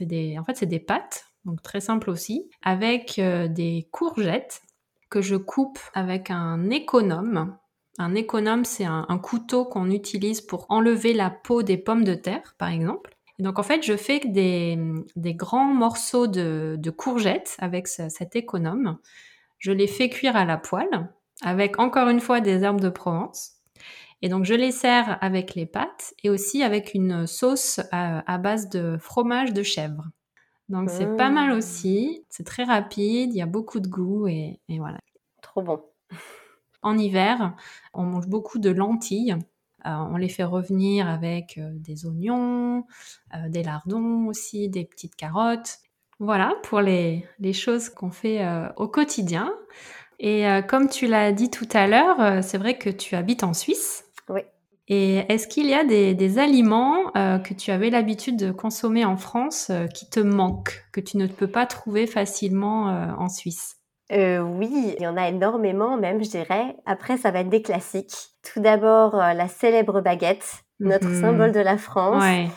des, 0.00 0.38
en 0.38 0.44
fait, 0.44 0.56
c'est 0.56 0.66
des 0.66 0.80
pâtes, 0.80 1.26
donc 1.44 1.62
très 1.62 1.80
simple 1.80 2.10
aussi, 2.10 2.50
avec 2.62 3.18
euh, 3.18 3.48
des 3.48 3.88
courgettes 3.92 4.62
que 5.08 5.22
je 5.22 5.36
coupe 5.36 5.78
avec 5.94 6.30
un 6.30 6.68
économe 6.70 7.56
un 7.98 8.14
économe, 8.14 8.64
c'est 8.64 8.84
un, 8.84 9.18
couteau 9.18 9.64
qu'on 9.64 9.90
utilise 9.90 10.40
pour 10.40 10.66
enlever 10.68 11.14
la 11.14 11.30
peau 11.30 11.62
des 11.62 11.76
pommes 11.76 12.04
de 12.04 12.14
terre, 12.14 12.54
par 12.58 12.68
exemple. 12.68 13.16
Et 13.38 13.42
donc 13.42 13.58
en 13.58 13.62
fait, 13.62 13.82
je 13.82 13.96
fais 13.96 14.20
des, 14.20 14.78
grands 15.34 15.72
morceaux 15.72 16.26
de, 16.26 16.90
courgettes 16.90 17.56
avec 17.58 17.88
cet 17.88 18.36
économe. 18.36 18.98
Je 19.58 19.72
les 19.72 19.86
fais 19.86 20.08
cuire 20.08 20.36
à 20.36 20.44
la 20.44 20.58
poêle 20.58 21.10
avec 21.42 21.78
encore 21.78 22.08
une 22.08 22.20
fois 22.20 22.40
des 22.40 22.62
herbes 22.62 22.80
de 22.80 22.88
Provence. 22.88 23.52
Et 24.22 24.30
donc 24.30 24.44
je 24.44 24.54
les 24.54 24.72
sers 24.72 25.18
avec 25.22 25.54
les 25.54 25.66
pâtes 25.66 26.14
et 26.22 26.30
aussi 26.30 26.62
avec 26.62 26.94
une 26.94 27.26
sauce 27.26 27.80
à, 27.92 28.38
base 28.38 28.70
de 28.70 28.96
fromage 28.98 29.52
de 29.52 29.62
chèvre. 29.62 30.04
Donc 30.68 30.90
c'est 30.90 31.16
pas 31.16 31.30
mal 31.30 31.50
mmh. 31.54 31.58
aussi, 31.58 32.24
c'est 32.28 32.44
très 32.44 32.64
rapide, 32.64 33.32
il 33.32 33.36
y 33.36 33.42
a 33.42 33.46
beaucoup 33.46 33.80
de 33.80 33.88
goût 33.88 34.26
et 34.26 34.58
voilà. 34.68 34.98
Trop 35.42 35.62
bon. 35.62 35.82
En 36.82 36.98
hiver, 36.98 37.54
on 37.94 38.04
mange 38.04 38.28
beaucoup 38.28 38.58
de 38.58 38.70
lentilles. 38.70 39.36
Euh, 39.86 39.90
on 40.10 40.16
les 40.16 40.28
fait 40.28 40.44
revenir 40.44 41.08
avec 41.08 41.58
euh, 41.58 41.70
des 41.74 42.06
oignons, 42.06 42.86
euh, 43.34 43.48
des 43.48 43.62
lardons 43.62 44.26
aussi, 44.26 44.68
des 44.68 44.84
petites 44.84 45.14
carottes. 45.14 45.78
Voilà 46.18 46.54
pour 46.64 46.80
les, 46.80 47.24
les 47.38 47.52
choses 47.52 47.88
qu'on 47.88 48.10
fait 48.10 48.44
euh, 48.44 48.68
au 48.76 48.88
quotidien. 48.88 49.52
Et 50.18 50.46
comme 50.66 50.88
tu 50.88 51.06
l'as 51.06 51.30
dit 51.30 51.50
tout 51.50 51.68
à 51.74 51.86
l'heure, 51.86 52.42
c'est 52.42 52.56
vrai 52.56 52.78
que 52.78 52.88
tu 52.88 53.14
habites 53.16 53.44
en 53.44 53.52
Suisse. 53.52 54.06
Oui. 54.30 54.40
Et 54.88 55.16
est-ce 55.30 55.46
qu'il 55.46 55.66
y 55.66 55.74
a 55.74 55.84
des, 55.84 56.14
des 56.14 56.38
aliments 56.38 57.10
que 57.12 57.52
tu 57.52 57.70
avais 57.70 57.90
l'habitude 57.90 58.38
de 58.38 58.50
consommer 58.50 59.04
en 59.04 59.18
France 59.18 59.70
qui 59.92 60.08
te 60.08 60.18
manquent, 60.20 60.86
que 60.92 61.02
tu 61.02 61.18
ne 61.18 61.26
peux 61.26 61.48
pas 61.48 61.66
trouver 61.66 62.06
facilement 62.06 62.86
en 63.18 63.28
Suisse? 63.28 63.75
Oui, 64.10 64.94
il 64.96 65.02
y 65.02 65.06
en 65.06 65.16
a 65.16 65.28
énormément 65.28 65.96
même, 65.96 66.22
je 66.22 66.30
dirais. 66.30 66.76
Après, 66.86 67.16
ça 67.16 67.30
va 67.30 67.40
être 67.40 67.48
des 67.48 67.62
classiques. 67.62 68.30
Tout 68.42 68.60
d'abord, 68.60 69.16
la 69.16 69.48
célèbre 69.48 70.00
baguette, 70.00 70.64
notre 70.80 71.12
symbole 71.12 71.52
de 71.52 71.60
la 71.60 71.76
France. 71.76 72.22
Ouais. 72.22 72.48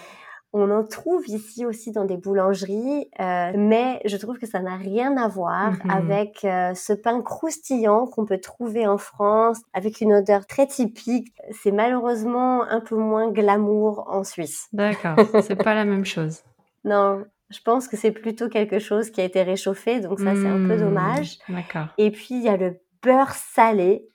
On 0.51 0.71
en 0.71 0.83
trouve 0.83 1.27
ici 1.27 1.63
aussi 1.63 1.91
dans 1.91 2.05
des 2.05 2.17
boulangeries, 2.17 3.07
euh, 3.19 3.51
mais 3.55 4.01
je 4.05 4.17
trouve 4.17 4.39
que 4.39 4.47
ça 4.47 4.59
n'a 4.61 4.77
rien 4.77 5.15
à 5.15 5.27
voir 5.27 5.73
mhm. 5.73 5.91
avec 5.91 6.43
euh, 6.43 6.73
ce 6.73 6.91
pain 6.91 7.21
croustillant 7.21 8.07
qu'on 8.07 8.25
peut 8.25 8.39
trouver 8.39 8.87
en 8.87 8.97
France, 8.97 9.59
avec 9.73 10.01
une 10.01 10.11
odeur 10.11 10.47
très 10.47 10.65
typique. 10.65 11.31
C'est 11.51 11.71
malheureusement 11.71 12.63
un 12.63 12.79
peu 12.79 12.95
moins 12.95 13.29
glamour 13.29 14.07
en 14.09 14.23
Suisse. 14.23 14.67
D'accord, 14.73 15.17
c'est 15.43 15.55
pas 15.55 15.75
la 15.75 15.85
même 15.85 16.05
chose. 16.05 16.41
Non, 16.83 17.25
je 17.49 17.59
pense 17.61 17.87
que 17.87 17.97
c'est 17.97 18.11
plutôt 18.11 18.47
quelque 18.47 18.79
chose 18.79 19.09
qui 19.09 19.21
a 19.21 19.23
été 19.23 19.41
réchauffé, 19.41 19.99
donc 19.99 20.19
ça 20.19 20.35
c'est 20.35 20.47
un 20.47 20.67
peu 20.67 20.75
hmm, 20.75 20.81
dommage. 20.81 21.37
D'accord. 21.49 21.87
Et 21.97 22.11
puis 22.11 22.35
il 22.35 22.43
y 22.43 22.49
a 22.49 22.57
le 22.57 22.79
beurre 23.01 23.33
salé 23.33 24.07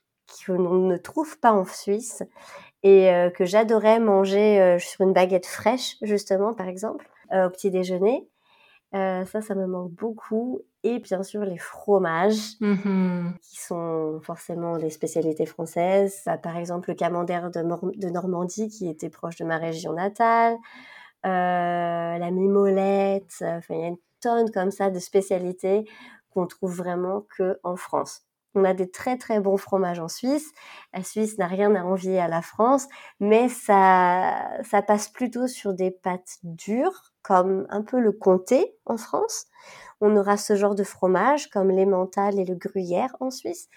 que 0.47 0.53
l'on 0.53 0.87
ne 0.87 0.97
trouve 0.97 1.39
pas 1.39 1.53
en 1.53 1.65
Suisse 1.65 2.23
et 2.83 3.11
euh, 3.11 3.31
que 3.31 3.45
j'adorais 3.45 3.99
manger 3.99 4.61
euh, 4.61 4.79
sur 4.79 5.01
une 5.01 5.13
baguette 5.13 5.47
fraîche, 5.47 5.97
justement, 6.03 6.53
par 6.53 6.69
exemple, 6.69 7.09
euh, 7.33 7.47
au 7.47 7.51
petit 7.51 7.71
déjeuner. 7.71 8.29
ça, 8.93 9.41
ça 9.41 9.55
me 9.55 9.67
manque 9.67 9.91
beaucoup. 9.93 10.61
Et 10.85 10.99
bien 10.99 11.23
sûr, 11.23 11.45
les 11.45 11.59
fromages, 11.59 12.59
mmh 12.61 13.31
qui 13.43 13.61
sont 13.61 14.21
forcément 14.23 14.77
des 14.77 14.91
spécialités 14.91 15.47
françaises. 15.47 16.23
Bah, 16.27 16.37
par 16.37 16.57
exemple, 16.57 16.91
le 16.91 16.95
camembert 16.95 17.51
de, 17.51 17.63
de, 17.97 18.11
Normandie, 18.11 18.69
qui 18.69 18.89
était 18.89 19.09
proche 19.09 19.37
de 19.37 19.45
ma 19.45 19.57
région 19.57 19.95
natale. 19.95 20.57
La 21.25 22.31
mimolette. 22.31 23.43
Enfin, 23.43 23.75
il 23.75 23.81
y 23.81 23.85
a 23.85 23.89
une 23.89 23.99
tonne 24.21 24.51
comme 24.51 24.71
ça 24.71 24.91
de 24.91 24.99
spécialités 24.99 25.85
qu'on 26.31 26.47
trouve 26.47 26.75
vraiment 26.75 27.27
que 27.37 27.59
en 27.63 27.77
France. 27.77 28.27
On 28.55 28.65
a 28.65 28.73
des 28.73 28.91
très 28.91 29.19
très 29.19 29.41
bons 29.41 29.57
fromages 29.57 29.99
en 29.99 30.09
Suisse. 30.09 30.53
La 30.93 31.03
Suisse 31.03 31.39
n'a 31.39 31.47
rien 31.47 31.75
à 31.75 31.83
envier 31.83 32.21
à 32.21 32.29
la 32.29 32.41
France, 32.41 32.87
mais 33.19 33.49
ça, 33.49 34.49
ça 34.63 34.81
passe 34.83 35.09
plutôt 35.09 35.49
sur 35.49 35.75
des 35.75 35.91
pâtes 35.91 36.39
dures, 36.45 37.13
comme 37.23 37.67
un 37.69 37.83
peu 37.83 37.99
le 37.99 38.13
comté 38.13 38.77
en 38.87 38.97
France. 38.97 39.47
On 40.01 40.17
aura 40.17 40.37
ce 40.37 40.55
genre 40.55 40.77
de 40.77 40.85
fromage 40.85 41.49
comme 41.49 41.71
l'emmental 41.71 42.39
et 42.39 42.45
le 42.45 42.55
gruyère 42.55 43.17
en 43.19 43.31
Suisse, 43.31 43.69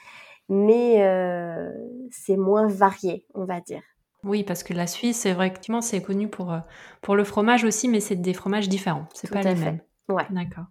mais 0.48 1.04
euh, 1.04 1.72
c'est 2.12 2.38
moins 2.38 2.68
varié, 2.68 3.26
on 3.34 3.46
va 3.46 3.62
dire. 3.62 3.82
Oui, 4.24 4.44
parce 4.44 4.64
que 4.64 4.74
la 4.74 4.88
Suisse, 4.88 5.18
c'est 5.18 5.34
vrai 5.34 5.48
effectivement, 5.48 5.82
c'est 5.82 6.02
connu 6.02 6.28
pour, 6.28 6.52
euh, 6.52 6.60
pour 7.02 7.16
le 7.16 7.24
fromage 7.24 7.64
aussi, 7.64 7.88
mais 7.88 8.00
c'est 8.00 8.16
des 8.16 8.34
fromages 8.34 8.68
différents. 8.70 9.08
C'est 9.14 9.30
pas 9.30 9.42
les 9.42 9.56
mêmes. 9.56 9.80
Ouais. 10.10 10.26
D'accord. 10.30 10.66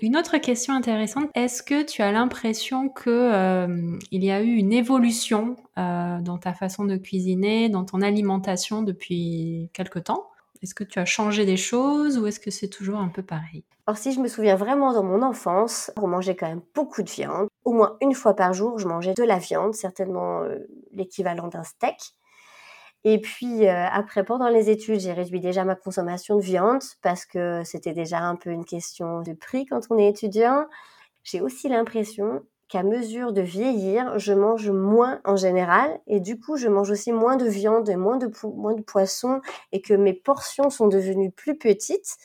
Une 0.00 0.16
autre 0.16 0.38
question 0.38 0.74
intéressante, 0.74 1.30
est-ce 1.34 1.62
que 1.62 1.84
tu 1.84 2.02
as 2.02 2.10
l'impression 2.10 2.88
que 2.88 3.08
euh, 3.08 3.96
il 4.10 4.24
y 4.24 4.32
a 4.32 4.42
eu 4.42 4.54
une 4.54 4.72
évolution 4.72 5.56
euh, 5.78 6.20
dans 6.20 6.38
ta 6.38 6.52
façon 6.52 6.84
de 6.84 6.96
cuisiner, 6.96 7.68
dans 7.68 7.84
ton 7.84 8.02
alimentation 8.02 8.82
depuis 8.82 9.70
quelque 9.72 10.00
temps? 10.00 10.28
Est-ce 10.60 10.74
que 10.74 10.82
tu 10.82 10.98
as 10.98 11.04
changé 11.04 11.44
des 11.44 11.56
choses 11.56 12.18
ou 12.18 12.26
est-ce 12.26 12.40
que 12.40 12.50
c'est 12.50 12.68
toujours 12.68 12.98
un 12.98 13.08
peu 13.08 13.22
pareil? 13.22 13.64
Alors 13.86 13.96
si 13.96 14.12
je 14.12 14.20
me 14.20 14.26
souviens 14.26 14.56
vraiment 14.56 14.92
dans 14.92 15.04
mon 15.04 15.22
enfance, 15.22 15.92
on 15.96 16.08
mangeait 16.08 16.34
quand 16.34 16.48
même 16.48 16.62
beaucoup 16.74 17.02
de 17.02 17.10
viande. 17.10 17.48
Au 17.64 17.72
moins 17.72 17.96
une 18.00 18.14
fois 18.14 18.34
par 18.34 18.52
jour, 18.52 18.80
je 18.80 18.88
mangeais 18.88 19.14
de 19.14 19.24
la 19.24 19.38
viande, 19.38 19.74
certainement 19.74 20.42
euh, 20.42 20.58
l'équivalent 20.92 21.46
d'un 21.46 21.64
steak. 21.64 21.96
Et 23.04 23.20
puis 23.20 23.66
euh, 23.66 23.86
après, 23.90 24.24
pendant 24.24 24.48
les 24.48 24.70
études, 24.70 25.00
j'ai 25.00 25.12
réduit 25.12 25.40
déjà 25.40 25.64
ma 25.64 25.74
consommation 25.74 26.36
de 26.36 26.42
viande 26.42 26.82
parce 27.02 27.24
que 27.24 27.62
c'était 27.64 27.92
déjà 27.92 28.18
un 28.20 28.36
peu 28.36 28.50
une 28.50 28.64
question 28.64 29.22
de 29.22 29.32
prix 29.32 29.66
quand 29.66 29.80
on 29.90 29.98
est 29.98 30.08
étudiant. 30.08 30.66
J'ai 31.24 31.40
aussi 31.40 31.68
l'impression 31.68 32.42
qu'à 32.68 32.82
mesure 32.82 33.32
de 33.32 33.42
vieillir, 33.42 34.18
je 34.18 34.32
mange 34.32 34.70
moins 34.70 35.20
en 35.24 35.36
général 35.36 36.00
et 36.06 36.20
du 36.20 36.38
coup, 36.38 36.56
je 36.56 36.68
mange 36.68 36.90
aussi 36.90 37.12
moins 37.12 37.36
de 37.36 37.46
viande 37.46 37.88
et 37.88 37.96
moins 37.96 38.16
de, 38.16 38.30
moins 38.56 38.74
de 38.74 38.82
poisson 38.82 39.40
et 39.72 39.82
que 39.82 39.94
mes 39.94 40.14
portions 40.14 40.70
sont 40.70 40.88
devenues 40.88 41.30
plus 41.30 41.58
petites. 41.58 42.16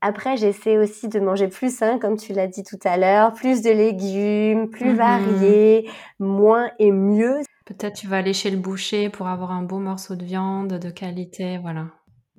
Après, 0.00 0.36
j'essaie 0.36 0.78
aussi 0.78 1.08
de 1.08 1.18
manger 1.18 1.48
plus 1.48 1.76
sain, 1.76 1.98
comme 1.98 2.16
tu 2.16 2.32
l'as 2.32 2.46
dit 2.46 2.62
tout 2.62 2.78
à 2.84 2.96
l'heure, 2.96 3.32
plus 3.32 3.62
de 3.62 3.70
légumes, 3.70 4.70
plus 4.70 4.92
mmh 4.92 4.96
variés, 4.96 5.90
moins 6.20 6.70
et 6.78 6.92
mieux. 6.92 7.40
Peut-être 7.68 7.96
tu 7.96 8.06
vas 8.06 8.16
aller 8.16 8.32
chez 8.32 8.50
le 8.50 8.56
boucher 8.56 9.10
pour 9.10 9.26
avoir 9.26 9.50
un 9.50 9.62
beau 9.62 9.78
morceau 9.78 10.16
de 10.16 10.24
viande 10.24 10.78
de 10.78 10.88
qualité, 10.88 11.58
voilà. 11.58 11.88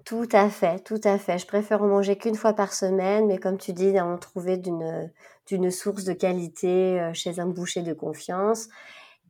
Tout 0.03 0.27
à 0.31 0.49
fait, 0.49 0.83
tout 0.83 0.99
à 1.03 1.19
fait. 1.19 1.37
Je 1.37 1.45
préfère 1.45 1.83
en 1.83 1.87
manger 1.87 2.17
qu'une 2.17 2.33
fois 2.33 2.53
par 2.53 2.73
semaine, 2.73 3.27
mais 3.27 3.37
comme 3.37 3.59
tu 3.59 3.71
dis, 3.71 3.99
en 3.99 4.17
trouver 4.17 4.57
d'une 4.57 5.11
d'une 5.45 5.69
source 5.69 6.03
de 6.03 6.13
qualité 6.13 6.99
euh, 6.99 7.13
chez 7.13 7.39
un 7.39 7.45
boucher 7.45 7.83
de 7.83 7.93
confiance. 7.93 8.69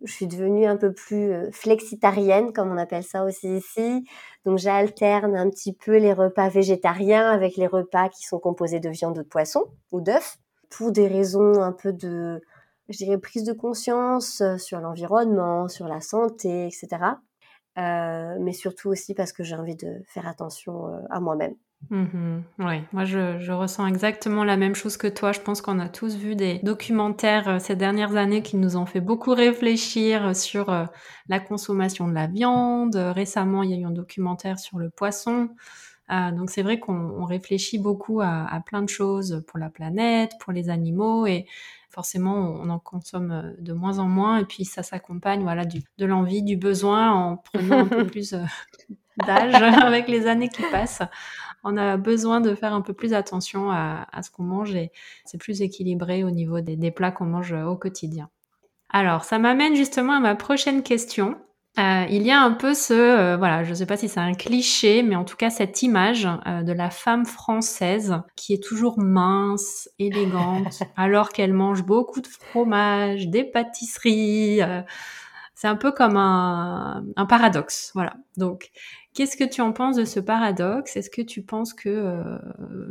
Je 0.02 0.14
suis 0.14 0.28
devenue 0.28 0.66
un 0.66 0.78
peu 0.78 0.94
plus 0.94 1.34
euh, 1.34 1.52
flexitarienne, 1.52 2.54
comme 2.54 2.72
on 2.72 2.78
appelle 2.78 3.04
ça 3.04 3.26
aussi 3.26 3.58
ici. 3.58 4.06
Donc 4.46 4.58
j'alterne 4.58 5.36
un 5.36 5.50
petit 5.50 5.74
peu 5.74 5.98
les 5.98 6.14
repas 6.14 6.48
végétariens 6.48 7.30
avec 7.30 7.58
les 7.58 7.68
repas 7.68 8.08
qui 8.08 8.26
sont 8.26 8.40
composés 8.40 8.80
de 8.80 8.90
viande 8.90 9.18
ou 9.18 9.24
de 9.24 9.28
poisson 9.28 9.66
ou 9.92 10.00
d'œufs, 10.00 10.38
pour 10.70 10.94
des 10.94 11.08
raisons 11.08 11.62
un 11.62 11.74
peu 11.74 11.92
de 11.92 12.42
je 12.90 12.98
dirais, 12.98 13.18
prise 13.18 13.44
de 13.44 13.54
conscience 13.54 14.42
euh, 14.42 14.58
sur 14.58 14.80
l'environnement, 14.80 15.68
sur 15.68 15.88
la 15.88 16.02
santé, 16.02 16.68
etc. 16.68 16.88
Euh, 17.78 18.36
mais 18.42 18.52
surtout 18.52 18.90
aussi 18.90 19.14
parce 19.14 19.32
que 19.32 19.44
j'ai 19.44 19.56
envie 19.56 19.76
de 19.76 20.02
faire 20.08 20.28
attention 20.28 20.88
euh, 20.88 21.00
à 21.10 21.20
moi-même. 21.20 21.54
Mmh 21.92 22.42
oui, 22.60 22.82
moi 22.92 23.06
je, 23.06 23.40
je, 23.40 23.54
ressens 23.54 23.88
exactement 23.88 24.44
la 24.44 24.58
même 24.58 24.76
chose 24.76 24.98
que 24.98 25.08
toi. 25.08 25.32
Je 25.32 25.40
pense 25.40 25.62
qu'on 25.62 25.80
a 25.80 25.88
tous 25.88 26.18
vu 26.18 26.36
des 26.36 26.60
documentaires 26.62 27.62
ces 27.62 27.78
dernières 27.78 28.18
années 28.18 28.42
qui 28.42 28.58
nous 28.58 28.76
ont 28.76 28.86
fait 28.86 29.00
beaucoup 29.00 29.34
réfléchir 29.34 30.36
sur 30.36 30.90
la 31.30 31.40
consommation 31.40 32.10
de 32.10 32.14
la 32.14 32.28
viande. 32.28 32.98
Récemment, 32.98 33.64
il 33.64 33.70
y 33.70 33.74
a 33.76 33.78
eu 33.78 33.86
un 33.86 33.92
documentaire 33.92 34.60
sur 34.60 34.78
le 34.78 34.90
poisson. 34.90 35.52
Donc 36.10 36.50
c'est 36.50 36.64
vrai 36.64 36.80
qu'on 36.80 37.24
réfléchit 37.26 37.78
beaucoup 37.78 38.22
à, 38.22 38.46
à, 38.52 38.60
plein 38.62 38.82
de 38.82 38.90
choses 38.90 39.44
pour 39.48 39.60
la 39.60 39.70
planète, 39.70 40.32
pour 40.40 40.52
les 40.52 40.70
animaux 40.70 41.28
et 41.28 41.46
forcément 41.90 42.36
on 42.36 42.70
en 42.70 42.80
consomme 42.80 43.32
euh, 43.32 43.54
de 43.60 43.74
moins 43.74 44.00
en 44.00 44.08
moins 44.08 44.38
et 44.38 44.46
puis 44.46 44.66
ça 44.66 44.84
s'accompagne 44.84 45.42
voilà 45.42 45.66
du, 45.66 45.82
de 45.98 46.06
l'envie, 46.06 46.44
du 46.44 46.56
besoin 46.56 47.12
en 47.12 47.38
prenant 47.38 47.80
un 47.80 47.86
peu 47.86 48.06
plus 48.08 48.34
euh, 48.34 48.44
d'âge 49.26 49.56
avec 49.84 50.08
les 50.08 50.28
années 50.28 50.50
qui 50.50 50.64
passent. 50.72 51.02
On 51.64 51.76
a 51.76 51.98
besoin 51.98 52.40
de 52.40 52.56
faire 52.56 52.74
un 52.74 52.82
peu 52.82 52.94
plus 52.94 53.14
attention 53.14 53.70
à, 53.70 54.08
ce 54.24 54.32
qu'on 54.32 54.44
mange 54.44 54.76
et 54.76 54.92
c'est 55.26 55.38
plus 55.38 55.62
équilibré 55.62 56.24
au 56.24 56.32
niveau 56.32 56.62
des 56.62 56.92
plats 56.92 57.12
qu'on 57.12 57.26
mange 57.26 57.52
au 57.52 57.76
quotidien. 57.76 58.30
Alors, 58.90 59.26
ça 59.26 59.40
m'amène 59.40 59.76
justement 59.76 60.14
à 60.14 60.20
ma 60.22 60.36
prochaine 60.36 60.84
question. 60.84 61.38
Euh, 61.80 62.06
il 62.10 62.24
y 62.24 62.32
a 62.32 62.42
un 62.42 62.52
peu 62.52 62.74
ce, 62.74 62.94
euh, 62.94 63.38
voilà, 63.38 63.64
je 63.64 63.70
ne 63.70 63.76
sais 63.76 63.86
pas 63.86 63.96
si 63.96 64.10
c'est 64.10 64.20
un 64.20 64.34
cliché, 64.34 65.02
mais 65.02 65.16
en 65.16 65.24
tout 65.24 65.38
cas 65.38 65.50
cette 65.50 65.82
image 65.82 66.28
euh, 66.46 66.62
de 66.62 66.74
la 66.74 66.90
femme 66.90 67.26
française 67.26 68.18
qui 68.36 68.54
est 68.54 68.62
toujours 68.62 69.00
mince, 69.00 69.90
élégante, 69.98 70.84
alors 70.98 71.30
qu'elle 71.30 71.54
mange 71.54 71.84
beaucoup 71.84 72.20
de 72.20 72.28
fromage, 72.28 73.30
des 73.30 73.46
pâtisseries. 73.46 74.60
C'est 75.60 75.68
un 75.68 75.76
peu 75.76 75.92
comme 75.92 76.16
un, 76.16 77.04
un 77.18 77.26
paradoxe, 77.26 77.92
voilà. 77.94 78.14
Donc, 78.38 78.72
Qu'est-ce 79.16 79.36
que 79.36 79.44
tu 79.44 79.60
en 79.62 79.74
penses 79.74 79.96
de 79.96 80.06
ce 80.06 80.20
paradoxe? 80.20 80.96
Est-ce 80.96 81.10
que 81.10 81.22
tu 81.22 81.42
penses 81.42 81.74
que 81.74 81.90
euh, 81.90 82.38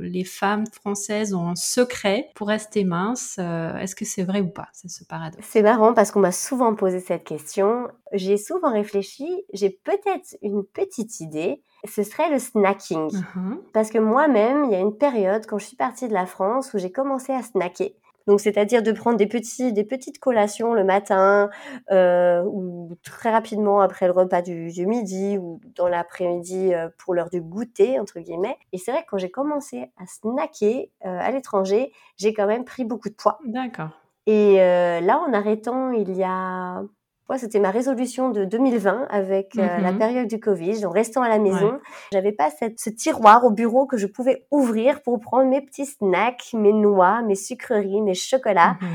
les 0.00 0.24
femmes 0.24 0.64
françaises 0.66 1.32
ont 1.32 1.48
un 1.48 1.54
secret 1.54 2.30
pour 2.34 2.48
rester 2.48 2.84
minces? 2.84 3.36
Euh, 3.38 3.76
Est-ce 3.78 3.94
que 3.94 4.04
c'est 4.04 4.24
vrai 4.24 4.40
ou 4.40 4.48
pas, 4.48 4.68
c'est 4.72 4.90
ce 4.90 5.04
paradoxe? 5.04 5.46
C'est 5.48 5.62
marrant 5.62 5.94
parce 5.94 6.10
qu'on 6.10 6.20
m'a 6.20 6.32
souvent 6.32 6.74
posé 6.74 6.98
cette 7.00 7.24
question. 7.24 7.88
J'ai 8.12 8.36
souvent 8.36 8.72
réfléchi. 8.72 9.44
J'ai 9.54 9.70
peut-être 9.70 10.36
une 10.42 10.64
petite 10.64 11.20
idée. 11.20 11.62
Ce 11.84 12.02
serait 12.02 12.30
le 12.30 12.40
snacking. 12.40 13.08
Uh-huh. 13.08 13.60
Parce 13.72 13.90
que 13.90 13.98
moi-même, 13.98 14.64
il 14.64 14.72
y 14.72 14.74
a 14.74 14.80
une 14.80 14.98
période 14.98 15.46
quand 15.46 15.58
je 15.58 15.66
suis 15.66 15.76
partie 15.76 16.08
de 16.08 16.14
la 16.14 16.26
France 16.26 16.74
où 16.74 16.78
j'ai 16.78 16.90
commencé 16.90 17.32
à 17.32 17.42
snacker. 17.42 17.94
Donc, 18.28 18.40
c'est-à-dire 18.40 18.82
de 18.82 18.92
prendre 18.92 19.16
des, 19.16 19.26
petits, 19.26 19.72
des 19.72 19.84
petites 19.84 20.20
collations 20.20 20.74
le 20.74 20.84
matin 20.84 21.48
euh, 21.90 22.42
ou 22.44 22.94
très 23.02 23.30
rapidement 23.30 23.80
après 23.80 24.04
le 24.04 24.12
repas 24.12 24.42
du, 24.42 24.86
midi 24.86 25.38
ou 25.38 25.62
dans 25.74 25.88
l'après-midi 25.88 26.74
euh, 26.74 26.90
pour 26.98 27.14
l'heure 27.14 27.30
du 27.30 27.40
goûter, 27.40 27.98
entre 27.98 28.20
guillemets. 28.20 28.58
Et 28.74 28.78
c'est 28.78 28.92
vrai 28.92 29.00
que 29.00 29.06
quand 29.08 29.16
j'ai 29.16 29.30
commencé 29.30 29.90
à 29.96 30.06
snacker 30.06 30.92
euh, 31.06 31.18
à 31.18 31.30
l'étranger, 31.30 31.90
j'ai 32.18 32.34
quand 32.34 32.46
même 32.46 32.66
pris 32.66 32.84
beaucoup 32.84 33.08
de 33.08 33.14
poids. 33.14 33.38
D'accord. 33.46 33.88
Et 34.26 34.56
là, 34.56 35.20
en 35.26 35.32
arrêtant 35.32 35.90
il 35.92 36.14
y 36.14 36.22
a 36.22 36.82
Moi, 37.28 37.36
c'était 37.36 37.60
ma 37.60 37.70
résolution 37.70 38.30
de 38.30 38.46
2020 38.46 39.06
avec 39.10 39.56
euh, 39.56 39.78
la 39.78 39.92
mhm. 39.92 39.98
période 39.98 40.28
du 40.28 40.40
Covid. 40.40 40.86
En 40.86 40.90
restant 40.90 41.20
à 41.20 41.28
la 41.28 41.38
maison, 41.38 41.78
j'avais 42.10 42.32
pas 42.32 42.48
cette, 42.48 42.80
ce 42.80 42.88
tiroir 42.88 43.44
au 43.44 43.50
bureau 43.50 43.86
que 43.86 43.98
je 43.98 44.06
pouvais 44.06 44.46
ouvrir 44.50 45.02
pour 45.02 45.20
prendre 45.20 45.48
mes 45.48 45.60
petits 45.60 45.84
snacks, 45.84 46.54
mes 46.54 46.72
noix, 46.72 47.20
mes 47.20 47.34
sucreries, 47.34 48.00
mes 48.00 48.14
chocolats. 48.14 48.76
Mhm. 48.80 48.88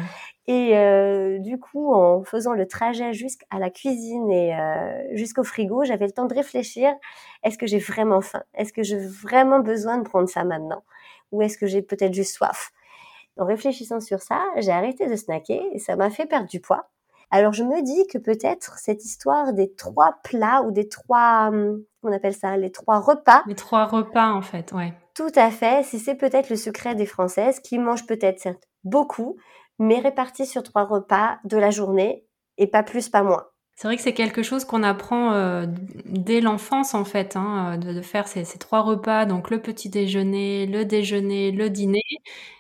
Et 0.48 0.78
euh, 0.78 1.38
du 1.40 1.60
coup, 1.60 1.94
en 1.94 2.24
faisant 2.24 2.54
le 2.54 2.68
trajet 2.68 3.14
jusqu'à 3.14 3.60
la 3.60 3.70
cuisine 3.70 4.30
et 4.32 4.56
euh, 4.56 5.16
jusqu'au 5.16 5.44
frigo, 5.44 5.86
j'avais 5.86 6.08
le 6.08 6.12
temps 6.12 6.26
de 6.26 6.34
réfléchir. 6.34 6.92
Est-ce 7.44 7.58
que 7.58 7.68
j'ai 7.68 7.80
vraiment 7.80 8.20
faim? 8.20 8.44
Est-ce 8.56 8.74
que 8.74 8.82
j'ai 8.84 8.98
vraiment 8.98 9.60
besoin 9.60 10.00
de 10.00 10.04
prendre 10.04 10.28
ça 10.28 10.44
maintenant? 10.44 10.84
Ou 11.32 11.44
est-ce 11.44 11.58
que 11.58 11.68
j'ai 11.68 11.84
peut-être 11.84 12.14
juste 12.14 12.36
soif? 12.36 12.72
En 13.38 13.46
réfléchissant 13.46 14.00
sur 14.00 14.22
ça, 14.22 14.44
j'ai 14.58 14.72
arrêté 14.72 15.08
de 15.08 15.16
snacker 15.16 15.64
et 15.72 15.80
ça 15.80 15.96
m'a 15.96 16.10
fait 16.10 16.26
perdre 16.26 16.48
du 16.48 16.60
poids. 16.60 16.90
Alors 17.34 17.52
je 17.52 17.64
me 17.64 17.82
dis 17.82 18.06
que 18.14 18.20
peut-être 18.20 18.78
cette 18.78 19.04
histoire 19.04 19.54
des 19.54 19.74
trois 19.74 20.20
plats 20.24 20.62
ou 20.62 20.72
des 20.72 20.88
trois, 20.88 21.48
hum, 21.52 21.84
on 22.04 22.12
appelle 22.12 22.36
ça, 22.36 22.58
les 22.58 22.72
trois 22.72 23.00
repas. 23.00 23.42
Les 23.48 23.56
trois 23.56 23.86
repas 23.86 24.30
en 24.30 24.44
fait, 24.44 24.72
ouais. 24.72 24.94
Tout 25.16 25.32
à 25.36 25.50
fait. 25.50 25.84
Si 25.84 25.98
c'est 25.98 26.14
peut-être 26.14 26.52
le 26.52 26.56
secret 26.56 26.94
des 26.94 27.08
Françaises 27.08 27.60
qui 27.60 27.80
mangent 27.80 28.06
peut-être 28.06 28.40
certes 28.40 28.70
beaucoup, 28.84 29.36
mais 29.80 29.98
répartis 29.98 30.46
sur 30.46 30.62
trois 30.62 30.84
repas 30.84 31.40
de 31.44 31.58
la 31.58 31.72
journée 31.72 32.24
et 32.60 32.68
pas 32.68 32.84
plus, 32.84 33.10
pas 33.10 33.24
moins. 33.24 33.48
C'est 33.78 33.88
vrai 33.88 33.98
que 33.98 34.04
c'est 34.04 34.14
quelque 34.14 34.44
chose 34.44 34.64
qu'on 34.64 34.84
apprend 34.84 35.34
euh, 35.34 35.66
dès 36.06 36.40
l'enfance 36.40 36.94
en 36.94 37.04
fait, 37.04 37.36
hein, 37.36 37.80
de, 37.80 38.00
faire 38.04 38.28
ces, 38.28 38.44
ces, 38.44 38.60
trois 38.60 38.82
repas, 38.82 39.26
donc 39.26 39.50
le 39.50 39.60
petit 39.60 39.90
déjeuner, 39.90 40.68
le 40.68 40.86
déjeuner, 40.86 41.52
le 41.52 41.72
dîner, 41.72 42.04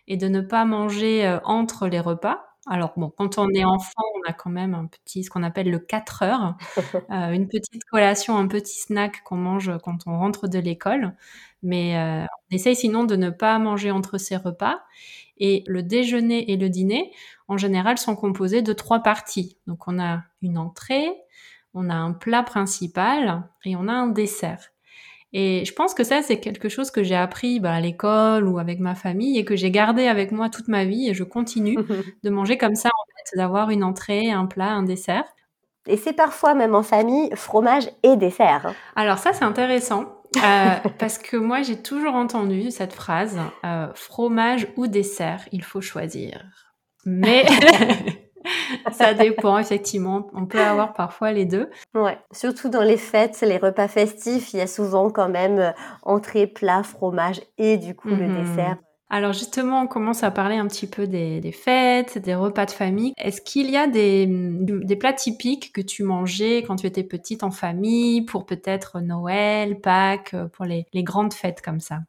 et 0.08 0.18
de 0.18 0.27
ne 0.27 0.42
pas 0.42 0.65
manger 0.65 1.27
euh, 1.27 1.38
entre 1.44 1.88
les 1.88 2.00
repas. 2.00 2.44
Alors 2.65 2.93
bon, 2.96 3.12
quand 3.17 3.38
on 3.38 3.50
est 3.50 3.65
enfant, 3.65 4.01
on 4.15 4.29
a 4.29 4.34
quand 4.34 4.50
même 4.50 4.74
un 4.74 4.86
petit, 4.88 5.24
ce 5.25 5.29
qu'on 5.29 5.43
appelle 5.43 5.70
le 5.70 5.79
4 5.79 6.24
heures, 6.24 6.55
euh, 7.12 7.32
une 7.32 7.48
petite 7.50 7.84
collation, 7.86 8.38
un 8.38 8.48
petit 8.48 8.79
snack 8.79 9.22
qu'on 9.24 9.36
mange 9.36 9.72
quand 9.84 9.98
on 10.08 10.17
rentre 10.17 10.48
de 10.48 10.60
l'école. 10.60 11.13
Mais 11.62 11.98
euh, 11.98 12.25
on 12.51 12.55
essaye 12.55 12.75
sinon 12.75 13.03
de 13.03 13.15
ne 13.17 13.29
pas 13.29 13.60
manger 13.60 13.91
entre 13.91 14.17
ces 14.17 14.38
repas. 14.38 14.82
Et 15.38 15.63
le 15.67 15.84
déjeuner 15.84 16.51
et 16.51 16.58
le 16.58 16.70
dîner, 16.70 17.12
en 17.50 17.58
général, 17.58 17.98
sont 17.98 18.15
composés 18.15 18.62
de 18.62 18.72
trois 18.74 19.01
parties. 19.03 19.58
Donc 19.67 19.88
on 19.88 20.00
a 20.00 20.24
une 20.41 20.58
entrée, 20.58 21.08
on 21.74 21.89
a 21.89 21.96
un 21.96 22.13
plat 22.13 22.43
principal 22.43 23.43
et 23.65 23.75
on 23.75 23.88
a 23.89 23.93
un 23.93 24.08
dessert. 24.08 24.73
Et 25.34 25.66
je 25.66 25.74
pense 25.74 25.94
que 25.96 26.04
ça, 26.04 26.22
c'est 26.22 26.40
quelque 26.40 26.70
chose 26.70 26.92
que 26.92 27.04
j'ai 27.04 27.16
appris 27.16 27.60
bah, 27.60 27.74
à 27.74 27.82
l'école 27.82 28.48
ou 28.48 28.60
avec 28.60 28.80
ma 28.80 28.94
famille 28.94 29.40
et 29.40 29.46
que 29.46 29.56
j'ai 29.56 29.72
gardé 29.72 30.08
avec 30.08 30.32
moi 30.32 30.50
toute 30.50 30.68
ma 30.68 30.86
vie 30.86 31.10
et 31.10 31.13
je 31.13 31.24
continue 31.24 31.75
de 32.24 32.30
manger 32.30 32.58
comme 32.58 32.75
ça, 32.75 32.90
en 32.90 33.06
fait, 33.08 33.38
d'avoir 33.38 33.72
une 33.72 33.84
entrée, 33.84 34.32
un 34.32 34.46
plat, 34.46 34.72
un 34.72 34.84
dessert. 34.84 35.25
Et 35.88 35.98
c'est 35.98 36.13
parfois 36.13 36.54
même 36.54 36.75
en 36.75 36.84
famille 36.84 37.30
fromage 37.36 37.90
et 38.04 38.16
dessert. 38.16 38.68
Hein. 38.68 38.75
Alors 38.96 39.18
ça, 39.18 39.34
c'est 39.34 39.44
intéressant. 39.44 40.22
Euh, 40.38 40.70
parce 41.00 41.18
que 41.18 41.38
moi, 41.38 41.62
j'ai 41.62 41.82
toujours 41.82 42.16
entendu 42.16 42.72
cette 42.72 42.94
phrase 42.94 43.38
euh, 43.66 43.88
fromage 43.96 44.68
ou 44.78 44.88
dessert, 44.88 45.42
il 45.52 45.63
faut 45.63 45.82
choisir. 45.82 46.46
Mais 47.06 47.46
ça 48.92 49.14
dépend, 49.14 49.58
effectivement. 49.58 50.28
On 50.34 50.46
peut 50.46 50.60
avoir 50.60 50.94
parfois 50.94 51.32
les 51.32 51.46
deux. 51.46 51.70
Ouais, 51.94 52.18
surtout 52.32 52.70
dans 52.70 52.82
les 52.82 52.98
fêtes, 52.98 53.42
les 53.42 53.58
repas 53.58 53.88
festifs, 53.88 54.54
il 54.54 54.58
y 54.58 54.62
a 54.62 54.68
souvent 54.68 55.10
quand 55.10 55.30
même 55.30 55.60
euh, 55.60 55.72
entrée, 56.04 56.48
plat, 56.48 56.84
fromage 56.84 57.42
et 57.58 57.78
du 57.78 57.96
coup 57.96 58.10
le 58.10 58.28
mhm. 58.28 58.44
dessert. 58.44 58.78
Alors 59.10 59.34
justement, 59.34 59.82
on 59.82 59.88
commence 59.88 60.24
à 60.24 60.32
parler 60.32 60.56
un 60.56 60.66
petit 60.66 60.88
peu 60.88 61.06
des, 61.06 61.52
fêtes, 61.52 62.18
des 62.18 62.34
repas 62.34 62.66
de 62.66 62.72
famille. 62.72 63.14
Est-ce 63.18 63.42
qu'il 63.42 63.70
y 63.70 63.78
a 63.78 63.86
des, 63.86 64.26
des, 64.28 64.96
plats 64.96 65.14
typiques 65.14 65.72
que 65.72 65.82
tu 65.82 66.02
mangeais 66.02 66.64
quand 66.64 66.78
tu 66.78 66.88
étais 66.88 67.04
petite 67.04 67.44
en 67.44 67.52
famille, 67.52 68.24
pour 68.24 68.48
peut-être 68.48 69.02
Noël, 69.02 69.80
Pâques, 69.80 70.36
pour 70.54 70.66
les, 70.66 70.88
les 70.94 71.04
grandes 71.04 71.36
fêtes 71.36 71.62
comme 71.62 71.80
ça? 71.80 72.00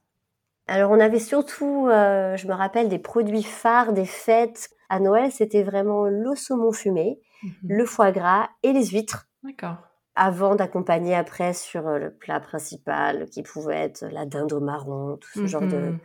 Alors 0.67 0.91
on 0.91 1.01
avait 1.01 1.19
surtout, 1.19 1.89
euh, 1.89 2.37
je 2.37 2.47
me 2.47 2.55
rappelle, 2.55 2.89
des 2.89 2.99
produits 2.99 3.43
phares 3.43 3.93
des 3.93 4.07
fêtes 4.07 4.71
à 4.89 4.99
Noël, 4.99 5.31
c'était 5.31 5.63
vraiment 5.63 6.05
le 6.05 6.35
saumon 6.35 6.73
fumé, 6.73 7.21
mhm. 7.43 7.53
le 7.69 7.85
foie 7.85 8.13
gras 8.13 8.49
et 8.63 8.73
les 8.73 8.87
huîtres. 8.87 9.29
D'accord. 9.43 9.77
Avant 10.15 10.55
d'accompagner 10.55 11.15
après 11.15 11.53
sur 11.53 11.87
euh, 11.87 11.99
le 11.99 12.15
plat 12.15 12.41
principal 12.41 13.29
qui 13.31 13.43
pouvait 13.43 13.77
être 13.77 14.07
la 14.11 14.25
dinde 14.25 14.53
au 14.53 14.61
marron, 14.61 15.19
tout 15.21 15.41
ce 15.41 15.47
genre 15.47 15.63
de, 15.63 15.77
mhm. 15.77 15.99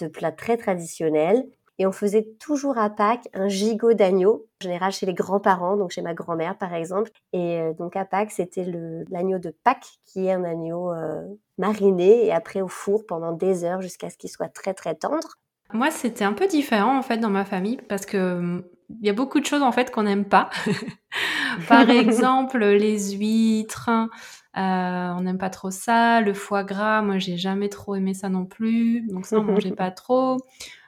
de 0.00 0.06
plats 0.08 0.32
très 0.32 0.56
traditionnels. 0.56 1.44
Et 1.82 1.86
on 1.86 1.90
faisait 1.90 2.28
toujours 2.38 2.78
à 2.78 2.90
Pâques 2.90 3.28
un 3.34 3.48
gigot 3.48 3.92
d'agneau, 3.92 4.46
en 4.60 4.62
général 4.62 4.92
chez 4.92 5.04
les 5.04 5.14
grands-parents, 5.14 5.76
donc 5.76 5.90
chez 5.90 6.00
ma 6.00 6.14
grand-mère 6.14 6.56
par 6.56 6.74
exemple. 6.74 7.10
Et 7.32 7.58
euh, 7.58 7.72
donc 7.72 7.96
à 7.96 8.04
Pâques, 8.04 8.30
c'était 8.30 8.64
l'agneau 9.10 9.40
de 9.40 9.52
Pâques, 9.64 9.98
qui 10.06 10.26
est 10.26 10.32
un 10.32 10.44
agneau 10.44 10.92
euh, 10.92 11.22
mariné 11.58 12.26
et 12.26 12.32
après 12.32 12.60
au 12.60 12.68
four 12.68 13.04
pendant 13.04 13.32
des 13.32 13.64
heures 13.64 13.80
jusqu'à 13.80 14.10
ce 14.10 14.16
qu'il 14.16 14.30
soit 14.30 14.46
très 14.46 14.74
très 14.74 14.94
tendre. 14.94 15.34
Moi, 15.72 15.90
c'était 15.90 16.22
un 16.22 16.34
peu 16.34 16.46
différent 16.46 16.96
en 16.96 17.02
fait 17.02 17.18
dans 17.18 17.30
ma 17.30 17.44
famille 17.44 17.80
parce 17.88 18.06
que 18.06 18.38
hum, 18.38 18.62
il 19.00 19.04
y 19.04 19.10
a 19.10 19.14
beaucoup 19.14 19.40
de 19.40 19.46
choses 19.46 19.62
en 19.62 19.72
fait 19.72 19.90
qu'on 19.90 20.04
n'aime 20.04 20.26
pas. 20.26 20.50
Par 21.68 21.90
exemple, 21.90 22.58
les 22.64 23.16
huîtres, 23.16 23.90
euh, 23.90 24.08
on 24.56 25.22
n'aime 25.22 25.38
pas 25.38 25.50
trop 25.50 25.72
ça. 25.72 26.20
Le 26.20 26.32
foie 26.32 26.62
gras, 26.62 27.02
moi, 27.02 27.18
j'ai 27.18 27.36
jamais 27.36 27.68
trop 27.68 27.96
aimé 27.96 28.14
ça 28.14 28.28
non 28.28 28.44
plus. 28.44 29.00
Donc 29.08 29.26
ça, 29.26 29.38
on 29.38 29.42
mangeait 29.42 29.72
pas 29.76 29.90
trop. 29.90 30.36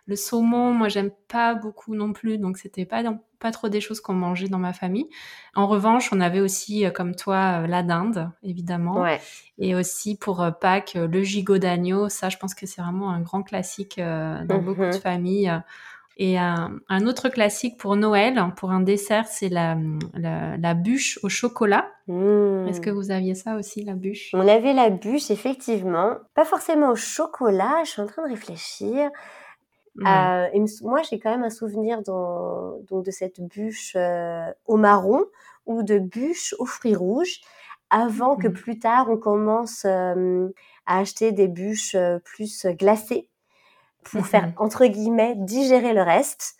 Le 0.07 0.17
saumon, 0.17 0.73
moi, 0.73 0.89
j'aime 0.89 1.11
pas 1.29 1.55
beaucoup 1.55 1.95
non 1.95 2.13
plus. 2.13 2.39
Donc 2.39 2.59
c'était 2.59 2.85
pas 2.85 3.03
pas 3.45 3.51
trop 3.51 3.69
des 3.69 3.83
choses 3.83 4.01
qu'on 4.01 4.15
mangeait 4.15 4.49
dans 4.49 4.59
ma 4.59 4.73
famille. 4.73 5.07
En 5.55 5.67
revanche, 5.67 6.09
on 6.13 6.21
avait 6.23 6.41
aussi, 6.41 6.87
euh, 6.87 6.91
comme 6.91 7.15
toi, 7.15 7.61
euh, 7.61 7.67
la 7.67 7.83
dinde, 7.83 8.31
évidemment. 8.43 9.05
Et 9.59 9.75
aussi 9.75 10.17
pour 10.17 10.43
euh, 10.43 10.51
Pâques, 10.51 10.95
le 10.95 11.23
gigot 11.23 11.59
d'agneau. 11.59 12.09
Ça, 12.09 12.31
je 12.31 12.39
pense 12.39 12.55
que 12.55 12.65
c'est 12.65 12.81
vraiment 12.81 13.11
un 13.11 13.21
grand 13.21 13.43
classique 13.43 14.01
dans 14.01 14.63
beaucoup 14.63 14.81
de 14.81 14.87
mhm. 14.87 15.01
familles. 15.01 15.61
Et 16.17 16.39
un, 16.39 17.07
autre 17.07 17.29
classique 17.29 17.77
pour 17.77 17.97
Noël, 17.97 18.41
pour 18.57 18.71
un 18.71 18.81
dessert, 18.81 19.27
c'est 19.27 19.49
la, 19.49 19.77
la, 20.15 20.75
bûche 20.75 21.19
au 21.25 21.29
chocolat. 21.29 21.89
Mmh. 22.07 22.69
Est-ce 22.69 22.81
que 22.81 22.91
vous 22.91 23.11
aviez 23.11 23.35
ça 23.35 23.57
aussi, 23.57 23.85
la 23.85 23.95
bûche? 23.95 24.31
On 24.33 24.47
avait 24.47 24.75
la 24.75 24.91
bûche, 24.91 25.33
effectivement. 25.33 26.13
Pas 26.35 26.45
forcément 26.45 26.91
au 26.91 26.95
chocolat, 26.95 27.83
je 27.85 27.91
suis 27.91 28.01
en 28.01 28.07
train 28.07 28.23
de 28.23 28.29
réfléchir. 28.29 29.11
Euh, 30.01 30.67
moi, 30.83 31.03
j'ai 31.03 31.19
quand 31.19 31.31
même 31.31 31.45
un 31.45 31.51
souvenir 31.51 32.03
dans, 32.03 32.79
donc 32.89 33.05
de 33.05 33.11
cette 33.11 33.41
bûche 33.41 33.95
euh, 33.97 34.51
au 34.67 34.77
marron 34.77 35.25
ou 35.67 35.83
de 35.83 35.99
bûche 35.99 36.55
aux 36.59 36.67
fruits 36.67 36.97
rouges, 36.97 37.41
avant 37.91 38.37
que 38.37 38.49
mmh. 38.49 38.53
plus 38.53 38.79
tard 38.79 39.07
on 39.09 39.17
commence 39.17 39.85
euh, 39.85 40.49
à 40.87 40.99
acheter 40.99 41.33
des 41.33 41.49
bûches 41.49 41.97
plus 42.25 42.67
glacées 42.67 43.29
pour 44.03 44.27
faire 44.27 44.49
mmh 44.49 44.55
entre 44.59 44.87
guillemets 44.87 45.35
digérer 45.37 45.95
le 45.95 46.03
reste. 46.03 46.57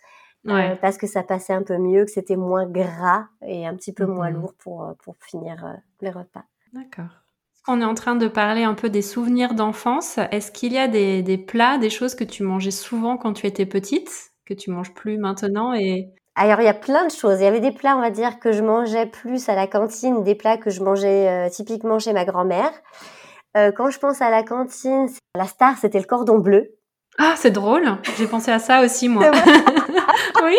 parce 0.81 0.97
que 0.97 1.07
ça 1.07 1.21
passait 1.21 1.53
un 1.53 1.63
peu 1.63 1.77
mieux, 1.77 2.05
que 2.05 2.11
c'était 2.11 2.37
moins 2.37 2.65
gras 2.65 3.27
et 3.41 3.67
un 3.67 3.75
petit 3.75 3.93
peu 3.93 4.05
moins 4.05 4.31
mmh 4.31 4.33
lourd 4.33 4.53
pour, 4.57 4.93
pour 5.03 5.15
finir 5.17 5.77
les 6.01 6.09
repas. 6.09 6.45
D'accord. 6.73 7.24
On 7.67 7.81
est 7.81 7.85
en 7.85 7.95
train 7.95 8.15
de 8.15 8.27
parler 8.27 8.63
un 8.63 8.75
peu 8.75 8.89
des 8.89 9.01
souvenirs 9.01 9.55
d'enfance. 9.55 10.19
Est-ce 10.31 10.51
qu'il 10.51 10.73
y 10.73 10.77
a 10.77 10.87
des, 10.87 11.37
plats, 11.37 11.77
des 11.77 11.89
choses 11.89 12.13
que 12.13 12.23
tu 12.23 12.43
mangeais 12.43 12.71
souvent 12.71 13.17
quand 13.17 13.33
tu 13.33 13.47
étais 13.47 13.65
petite, 13.65 14.11
que 14.45 14.53
tu 14.53 14.69
manges 14.69 14.93
plus 14.93 15.17
maintenant 15.17 15.73
et 15.73 16.09
alors 16.37 16.59
il 16.59 16.65
y 16.65 16.69
a 16.69 16.73
plein 16.73 17.05
de 17.05 17.11
choses. 17.11 17.39
Il 17.39 17.45
y 17.45 17.47
avait 17.47 17.61
des 17.61 17.71
plats, 17.71 17.95
on 17.95 18.01
va 18.01 18.09
dire, 18.09 18.39
que 18.39 18.51
je 18.51 18.61
mangeais 18.61 19.05
plus 19.05 19.47
à 19.47 19.55
la 19.55 19.67
cantine, 19.67 20.21
des 20.21 20.35
plats 20.35 20.57
que 20.57 20.69
je 20.69 20.83
mangeais 20.83 21.29
euh, 21.29 21.49
typiquement 21.49 21.97
chez 21.97 22.11
ma 22.11 22.25
grand-mère. 22.25 22.71
Euh, 23.55 23.71
quand 23.71 23.89
je 23.89 23.99
pense 23.99 24.21
à 24.21 24.29
la 24.29 24.43
cantine, 24.43 25.07
la 25.33 25.45
star, 25.45 25.77
c'était 25.77 25.97
le 25.97 26.03
cordon 26.03 26.39
bleu. 26.39 26.75
Ah, 27.17 27.35
c'est 27.37 27.51
drôle. 27.51 27.85
J'ai 28.17 28.27
pensé 28.27 28.51
à 28.51 28.59
ça 28.59 28.83
aussi, 28.83 29.07
moi. 29.07 29.31
oui. 30.43 30.57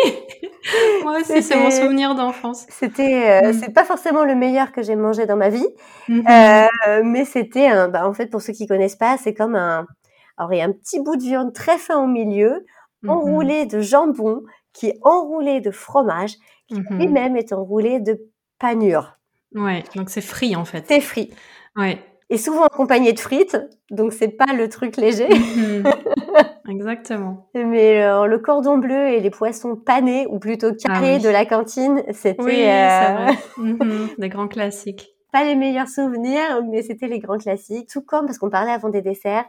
Moi 1.07 1.21
aussi, 1.21 1.41
c'est 1.41 1.55
mon 1.55 1.71
souvenir 1.71 2.15
d'enfance. 2.15 2.65
C'était, 2.67 3.41
euh, 3.41 3.49
mm. 3.49 3.53
c'est 3.53 3.73
pas 3.73 3.85
forcément 3.85 4.25
le 4.25 4.35
meilleur 4.35 4.73
que 4.73 4.81
j'ai 4.81 4.97
mangé 4.97 5.25
dans 5.25 5.37
ma 5.37 5.47
vie, 5.47 5.67
mm-hmm. 6.09 6.67
euh, 6.89 7.01
mais 7.05 7.23
c'était 7.23 7.67
un, 7.67 7.87
bah, 7.87 8.05
en 8.05 8.13
fait, 8.13 8.27
pour 8.27 8.41
ceux 8.41 8.51
qui 8.51 8.67
connaissent 8.67 8.97
pas, 8.97 9.17
c'est 9.17 9.33
comme 9.33 9.55
un, 9.55 9.87
alors 10.35 10.53
il 10.53 10.57
y 10.57 10.61
a 10.61 10.65
un 10.65 10.73
petit 10.73 10.99
bout 10.99 11.15
de 11.15 11.23
viande 11.23 11.53
très 11.53 11.77
fin 11.77 12.03
au 12.03 12.07
milieu, 12.07 12.65
mm-hmm. 13.03 13.09
enroulé 13.09 13.65
de 13.65 13.79
jambon, 13.79 14.43
qui 14.73 14.87
est 14.87 14.99
enroulé 15.01 15.61
de 15.61 15.71
fromage, 15.71 16.33
qui 16.67 16.75
mm-hmm. 16.75 16.97
lui-même 16.97 17.37
est 17.37 17.53
enroulé 17.53 18.01
de 18.01 18.19
panure. 18.59 19.13
Ouais, 19.55 19.85
donc 19.95 20.09
c'est 20.09 20.19
frit 20.19 20.57
en 20.57 20.65
fait. 20.65 20.83
C'est 20.89 20.99
frit. 20.99 21.33
Ouais 21.77 22.03
et 22.29 22.37
souvent 22.37 22.63
accompagné 22.63 23.13
de 23.13 23.19
frites, 23.19 23.57
donc 23.89 24.11
c'est 24.13 24.27
pas 24.27 24.53
le 24.53 24.67
truc 24.67 24.97
léger. 24.97 25.29
Exactement. 26.67 27.49
Mais 27.55 28.03
euh, 28.03 28.25
le 28.25 28.39
cordon 28.39 28.77
bleu 28.77 29.07
et 29.09 29.19
les 29.19 29.29
poissons 29.29 29.75
panés, 29.75 30.27
ou 30.29 30.39
plutôt 30.39 30.71
ah 30.85 30.87
carrés 30.87 31.19
de 31.19 31.29
la 31.29 31.45
cantine, 31.45 32.03
c'était 32.11 32.41
oui, 32.41 32.63
euh... 32.65 33.31
Mhm. 33.57 34.09
des 34.17 34.29
grands 34.29 34.47
classiques. 34.47 35.09
Pas 35.31 35.43
les 35.43 35.55
meilleurs 35.55 35.87
souvenirs, 35.87 36.63
mais 36.69 36.81
c'était 36.81 37.07
les 37.07 37.19
grands 37.19 37.37
classiques. 37.37 37.89
Tout 37.89 38.01
comme, 38.01 38.25
parce 38.25 38.37
qu'on 38.37 38.49
parlait 38.49 38.71
avant 38.71 38.89
des 38.89 39.01
desserts, 39.01 39.45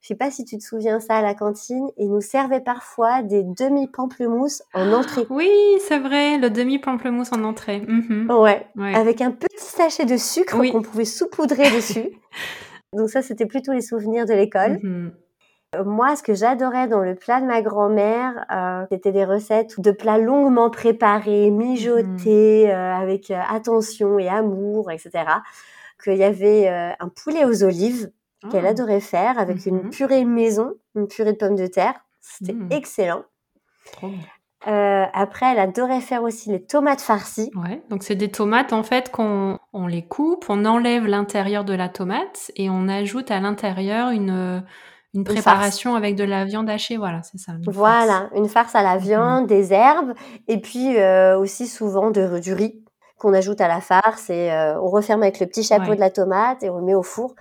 Je 0.00 0.08
sais 0.08 0.14
pas 0.14 0.30
si 0.30 0.44
tu 0.44 0.58
te 0.58 0.62
souviens 0.62 1.00
ça 1.00 1.16
à 1.16 1.22
la 1.22 1.34
cantine. 1.34 1.88
Ils 1.96 2.08
nous 2.08 2.20
servaient 2.20 2.60
parfois 2.60 3.22
des 3.22 3.42
demi-pamplemousse 3.42 4.62
en 4.74 4.92
entrée. 4.92 5.26
Oui, 5.30 5.50
c'est 5.80 5.98
vrai, 5.98 6.38
le 6.38 6.50
demi-pamplemousse 6.50 7.32
en 7.32 7.44
entrée. 7.44 7.80
Mhm. 7.86 8.30
Ouais, 8.30 8.66
avec 8.94 9.20
un 9.20 9.30
petit 9.30 9.56
sachet 9.56 10.04
de 10.04 10.16
sucre 10.16 10.56
qu'on 10.70 10.82
pouvait 10.82 11.04
saupoudrer 11.04 11.70
dessus. 11.70 12.10
Donc 12.92 13.08
ça, 13.08 13.22
c'était 13.22 13.46
plutôt 13.46 13.72
les 13.72 13.80
souvenirs 13.80 14.26
de 14.26 14.34
l'école. 14.34 14.78
Mhm. 14.82 15.12
Moi, 15.84 16.16
ce 16.16 16.22
que 16.22 16.34
j'adorais 16.34 16.86
dans 16.86 17.00
le 17.00 17.14
plat 17.14 17.40
de 17.40 17.46
ma 17.46 17.62
grand-mère, 17.62 18.44
euh, 18.52 18.84
c'était 18.90 19.12
des 19.12 19.24
recettes 19.24 19.80
de 19.80 19.90
plats 19.90 20.18
longuement 20.18 20.68
préparés, 20.68 21.50
mijotés, 21.50 22.66
mhm. 22.66 22.70
euh, 22.70 22.94
avec 22.94 23.30
attention 23.30 24.18
et 24.18 24.28
amour, 24.28 24.90
etc. 24.90 25.24
Qu'il 26.02 26.16
y 26.16 26.24
avait 26.24 26.68
un 26.68 27.08
poulet 27.08 27.44
aux 27.44 27.62
olives 27.62 28.10
qu'elle 28.50 28.66
ah. 28.66 28.70
adorait 28.70 29.00
faire 29.00 29.38
avec 29.38 29.64
une 29.66 29.84
mhm. 29.84 29.90
purée 29.90 30.24
maison, 30.24 30.72
une 30.94 31.06
purée 31.06 31.32
de 31.32 31.38
pommes 31.38 31.56
de 31.56 31.68
terre. 31.68 31.94
C'était 32.20 32.52
mhm. 32.52 32.68
excellent. 32.70 33.22
après, 34.66 35.52
elle 35.52 35.58
adorait 35.58 36.00
faire 36.00 36.22
aussi 36.22 36.50
les 36.50 36.62
tomates 36.62 37.00
farcies. 37.00 37.50
Ouais, 37.54 37.82
donc 37.88 38.02
c'est 38.02 38.14
des 38.14 38.30
tomates 38.30 38.72
en 38.72 38.82
fait 38.82 39.10
qu'on 39.10 39.58
on 39.72 39.86
les 39.86 40.02
coupe, 40.02 40.46
on 40.48 40.64
enlève 40.66 41.06
l'intérieur 41.06 41.64
de 41.64 41.72
la 41.72 41.88
tomate 41.88 42.50
et 42.56 42.68
on 42.68 42.88
ajoute 42.88 43.30
à 43.30 43.40
l'intérieur 43.40 44.10
une 44.10 44.62
une 45.14 45.24
préparation 45.24 45.94
avec 45.94 46.16
de 46.16 46.24
la 46.24 46.44
viande 46.44 46.70
hachée, 46.70 46.96
voilà, 46.96 47.22
c'est 47.22 47.38
ça. 47.38 47.52
Voilà, 47.66 48.30
une 48.34 48.48
farce 48.48 48.74
à 48.74 48.82
la 48.82 48.96
mhm. 48.96 49.02
viande, 49.02 49.46
des 49.46 49.72
herbes, 49.72 50.14
et 50.48 50.58
puis 50.58 50.96
euh, 50.96 51.38
aussi 51.38 51.66
souvent 51.66 52.10
de, 52.10 52.38
du 52.38 52.54
riz 52.54 52.82
qu'on 53.18 53.34
ajoute 53.34 53.60
à 53.60 53.68
la 53.68 53.80
farce 53.80 54.30
et 54.30 54.50
euh, 54.50 54.80
on 54.80 54.88
referme 54.88 55.22
avec 55.22 55.38
le 55.38 55.46
petit 55.46 55.62
chapeau 55.62 55.94
de 55.94 56.00
la 56.00 56.10
tomate 56.10 56.62
et 56.64 56.70
on 56.70 56.78
le 56.78 56.84
met 56.84 56.94
au 56.94 57.02
four. 57.02 57.34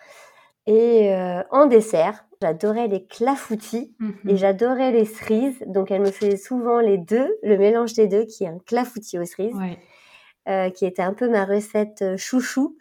Et 0.67 1.11
euh, 1.15 1.41
en 1.49 1.65
dessert, 1.65 2.25
j'adorais 2.39 2.87
les 2.87 3.05
clafoutis 3.05 3.95
et 3.99 4.31
mhm. 4.31 4.37
j'adorais 4.37 4.91
les 4.91 5.05
cerises. 5.05 5.57
Donc 5.65 5.89
elle 5.89 6.01
me 6.01 6.11
faisait 6.11 6.37
souvent 6.37 6.79
les 6.79 6.97
deux, 6.97 7.35
le 7.41 7.57
mélange 7.57 7.93
des 7.93 8.07
deux, 8.07 8.25
qui 8.25 8.43
est 8.43 8.47
un 8.47 8.59
clafoutis 8.59 9.17
aux 9.17 9.25
cerises, 9.25 9.55
qui 10.75 10.85
était 10.85 11.01
un 11.01 11.13
peu 11.13 11.29
ma 11.29 11.45
recette 11.45 12.17
chouchou 12.17 12.75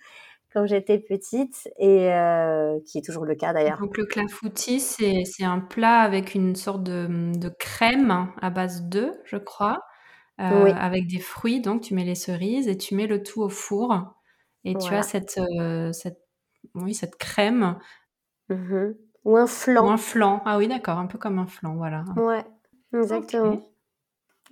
quand 0.53 0.67
j'étais 0.67 0.99
petite 0.99 1.69
et 1.79 2.13
euh, 2.13 2.79
qui 2.87 2.99
est 2.99 3.05
toujours 3.05 3.25
le 3.25 3.35
cas 3.35 3.53
d'ailleurs. 3.53 3.79
Donc 3.79 3.97
le 3.97 4.05
clafoutis, 4.05 4.81
c'est, 4.81 5.45
un 5.45 5.61
plat 5.61 6.01
avec 6.01 6.35
une 6.35 6.57
sorte 6.57 6.83
de, 6.83 7.33
de 7.37 7.49
crème 7.49 8.29
à 8.41 8.51
base 8.51 8.83
d'œufs, 8.83 9.17
je 9.25 9.37
crois, 9.37 9.83
euh, 10.41 10.73
avec 10.75 11.07
des 11.07 11.21
fruits. 11.21 11.61
Donc 11.61 11.83
tu 11.83 11.95
mets 11.95 12.05
les 12.05 12.15
cerises 12.15 12.69
et 12.69 12.77
tu 12.77 12.95
mets 12.95 13.07
le 13.07 13.23
tout 13.23 13.43
au 13.43 13.49
four 13.49 14.15
et 14.65 14.75
tu 14.75 14.95
as 14.95 15.03
cette, 15.03 15.39
euh, 15.61 15.93
cette, 15.93 16.21
oui, 16.75 16.95
cette 16.95 17.17
crème. 17.17 17.79
Mmh 18.49 18.93
Ou 19.25 19.37
un 19.37 19.47
flan. 19.47 19.87
Ou 19.87 19.91
un 19.91 19.97
flan. 19.97 20.43
Ah 20.45 20.59
oui, 20.59 20.69
d'accord, 20.69 20.99
un 20.99 21.07
peu 21.07 21.19
comme 21.19 21.39
un 21.39 21.47
flan, 21.47 21.77
voilà. 21.77 22.05
Ouais, 22.17 22.45
exactement. 22.93 23.70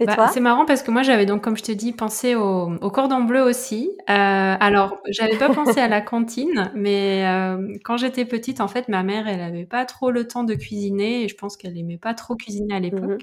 Bah, 0.06 0.30
c'est 0.32 0.40
marrant 0.40 0.64
parce 0.64 0.82
que 0.82 0.90
moi 0.90 1.02
j'avais 1.02 1.26
donc, 1.26 1.42
comme 1.42 1.56
je 1.56 1.62
te 1.62 1.72
dis, 1.72 1.92
pensé 1.92 2.34
au, 2.36 2.90
cordon 2.90 3.24
bleu 3.24 3.42
aussi. 3.42 3.90
Euh, 4.08 4.56
alors, 4.60 4.98
j'avais 5.08 5.36
pas 5.36 5.50
pensé 5.50 5.80
à 5.80 5.88
la 5.88 6.00
cantine, 6.00 6.70
mais 6.74 7.26
euh, 7.26 7.74
quand 7.84 7.96
j'étais 7.96 8.24
petite, 8.24 8.60
en 8.60 8.68
fait, 8.68 8.88
ma 8.88 9.02
mère, 9.02 9.26
elle 9.26 9.40
avait 9.40 9.66
pas 9.66 9.84
trop 9.84 10.10
le 10.10 10.28
temps 10.28 10.44
de 10.44 10.54
cuisiner 10.54 11.24
et 11.24 11.28
je 11.28 11.34
pense 11.34 11.56
qu'elle 11.56 11.76
aimait 11.76 11.98
pas 11.98 12.14
trop 12.14 12.36
cuisiner 12.36 12.74
à 12.74 12.80
l'époque. 12.80 13.02
Mhm. 13.02 13.18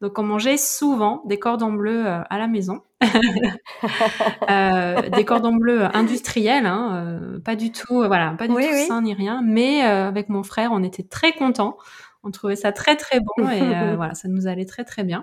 Donc, 0.00 0.18
on 0.18 0.22
mangeait 0.22 0.56
souvent 0.56 1.22
des 1.26 1.38
cordons 1.38 1.72
bleus 1.72 2.06
euh, 2.06 2.20
à 2.28 2.38
la 2.38 2.46
maison. 2.46 2.80
des 5.16 5.24
cordons 5.24 5.54
bleus 5.54 5.84
industriels, 5.94 6.66
hein, 6.66 7.38
pas 7.44 7.54
du 7.54 7.70
tout, 7.70 8.02
voilà, 8.06 8.34
pas 8.38 8.48
du 8.48 8.54
tout 8.54 8.86
sain 8.88 9.02
ni 9.02 9.12
rien. 9.12 9.42
Mais 9.44 9.82
avec 9.82 10.30
mon 10.30 10.42
frère, 10.42 10.70
on 10.72 10.82
était 10.82 11.02
très 11.02 11.32
contents. 11.32 11.76
On 12.22 12.30
trouvait 12.30 12.56
ça 12.56 12.72
très 12.72 12.96
très 12.96 13.20
bon 13.20 13.48
et 13.50 13.60
voilà, 13.96 14.14
ça 14.14 14.28
nous 14.28 14.46
allait 14.46 14.64
très 14.64 14.84
très 14.84 15.04
bien. 15.04 15.22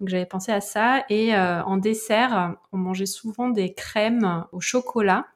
Donc 0.00 0.08
j'avais 0.08 0.26
pensé 0.26 0.52
à 0.52 0.60
ça. 0.60 1.04
Et 1.08 1.34
euh, 1.34 1.62
en 1.64 1.76
dessert, 1.76 2.56
on 2.72 2.78
mangeait 2.78 3.06
souvent 3.06 3.48
des 3.48 3.72
crèmes 3.72 4.44
au 4.52 4.60
chocolat 4.60 5.26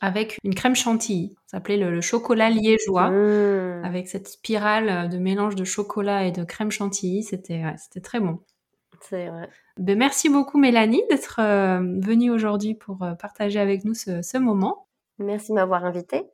avec 0.00 0.38
une 0.42 0.54
crème 0.54 0.74
chantilly. 0.74 1.34
Ça 1.46 1.58
s'appelait 1.58 1.76
le, 1.76 2.00
chocolat 2.00 2.50
liégeois, 2.50 3.10
mmh. 3.10 3.84
avec 3.84 4.08
cette 4.08 4.28
spirale 4.28 5.08
de 5.08 5.16
mélange 5.18 5.54
de 5.54 5.64
chocolat 5.64 6.26
et 6.26 6.32
de 6.32 6.44
crème 6.44 6.72
chantilly. 6.72 7.22
C'était 7.22 7.62
c'était 7.78 8.00
très 8.00 8.20
bon. 8.20 8.40
C'est 9.00 9.28
vrai. 9.28 9.48
Ben, 9.78 9.98
merci 9.98 10.28
beaucoup 10.28 10.58
Mélanie 10.58 11.02
d'être 11.08 11.40
euh, 11.40 11.80
venue 12.00 12.30
aujourd'hui 12.30 12.74
pour 12.74 13.02
euh, 13.02 13.14
partager 13.14 13.58
avec 13.58 13.84
nous 13.84 13.94
ce, 13.94 14.38
moment. 14.38 14.86
Merci 15.18 15.50
de 15.50 15.54
m'avoir 15.54 15.84
invitée. 15.84 16.24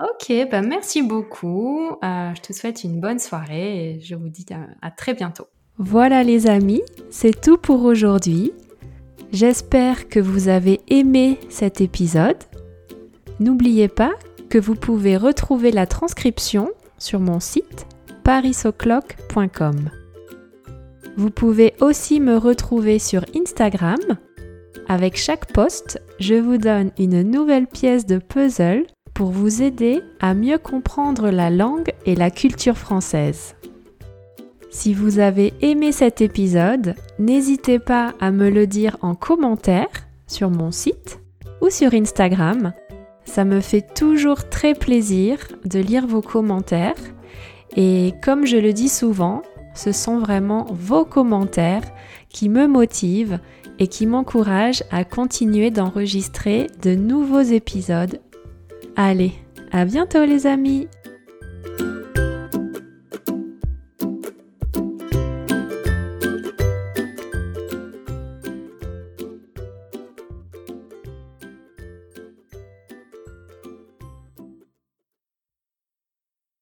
Ok, 0.00 0.28
ben 0.50 0.66
merci 0.66 1.02
beaucoup. 1.02 1.96
je 2.02 2.40
te 2.40 2.52
souhaite 2.52 2.82
une 2.82 3.00
bonne 3.00 3.20
soirée 3.20 3.90
et 3.90 4.00
je 4.00 4.16
vous 4.16 4.28
dis 4.28 4.44
à 4.82 4.90
très 4.90 5.14
bientôt. 5.14 5.46
Voilà 5.78 6.22
les 6.22 6.46
amis, 6.46 6.82
c'est 7.10 7.40
tout 7.40 7.56
pour 7.56 7.82
aujourd'hui. 7.82 8.52
J'espère 9.32 10.08
que 10.08 10.20
vous 10.20 10.46
avez 10.46 10.80
aimé 10.86 11.40
cet 11.48 11.80
épisode. 11.80 12.36
N'oubliez 13.40 13.88
pas 13.88 14.12
que 14.48 14.58
vous 14.58 14.76
pouvez 14.76 15.16
retrouver 15.16 15.72
la 15.72 15.86
transcription 15.86 16.70
sur 16.98 17.18
mon 17.18 17.40
site 17.40 17.86
parisoclock.com. 18.22 19.90
Vous 21.16 21.30
pouvez 21.30 21.74
aussi 21.80 22.20
me 22.20 22.36
retrouver 22.36 23.00
sur 23.00 23.24
Instagram. 23.34 23.98
Avec 24.86 25.16
chaque 25.16 25.52
post, 25.52 26.00
je 26.20 26.34
vous 26.34 26.56
donne 26.56 26.92
une 27.00 27.22
nouvelle 27.22 27.66
pièce 27.66 28.06
de 28.06 28.18
puzzle 28.18 28.84
pour 29.12 29.32
vous 29.32 29.60
aider 29.60 30.02
à 30.20 30.34
mieux 30.34 30.58
comprendre 30.58 31.30
la 31.30 31.50
langue 31.50 31.92
et 32.06 32.14
la 32.14 32.30
culture 32.30 32.78
française. 32.78 33.56
Si 34.74 34.92
vous 34.92 35.20
avez 35.20 35.54
aimé 35.60 35.92
cet 35.92 36.20
épisode, 36.20 36.96
n'hésitez 37.20 37.78
pas 37.78 38.12
à 38.18 38.32
me 38.32 38.50
le 38.50 38.66
dire 38.66 38.96
en 39.02 39.14
commentaire 39.14 39.86
sur 40.26 40.50
mon 40.50 40.72
site 40.72 41.20
ou 41.60 41.70
sur 41.70 41.94
Instagram. 41.94 42.72
Ça 43.24 43.44
me 43.44 43.60
fait 43.60 43.94
toujours 43.94 44.48
très 44.48 44.74
plaisir 44.74 45.38
de 45.64 45.78
lire 45.78 46.08
vos 46.08 46.20
commentaires 46.20 46.98
et 47.76 48.14
comme 48.22 48.46
je 48.46 48.56
le 48.56 48.72
dis 48.72 48.88
souvent, 48.88 49.42
ce 49.74 49.92
sont 49.92 50.18
vraiment 50.18 50.66
vos 50.70 51.04
commentaires 51.04 51.88
qui 52.28 52.48
me 52.48 52.66
motivent 52.66 53.38
et 53.78 53.86
qui 53.86 54.06
m'encouragent 54.06 54.82
à 54.90 55.04
continuer 55.04 55.70
d'enregistrer 55.70 56.66
de 56.82 56.96
nouveaux 56.96 57.42
épisodes. 57.42 58.20
Allez, 58.96 59.34
à 59.70 59.84
bientôt 59.84 60.24
les 60.24 60.48
amis 60.48 60.88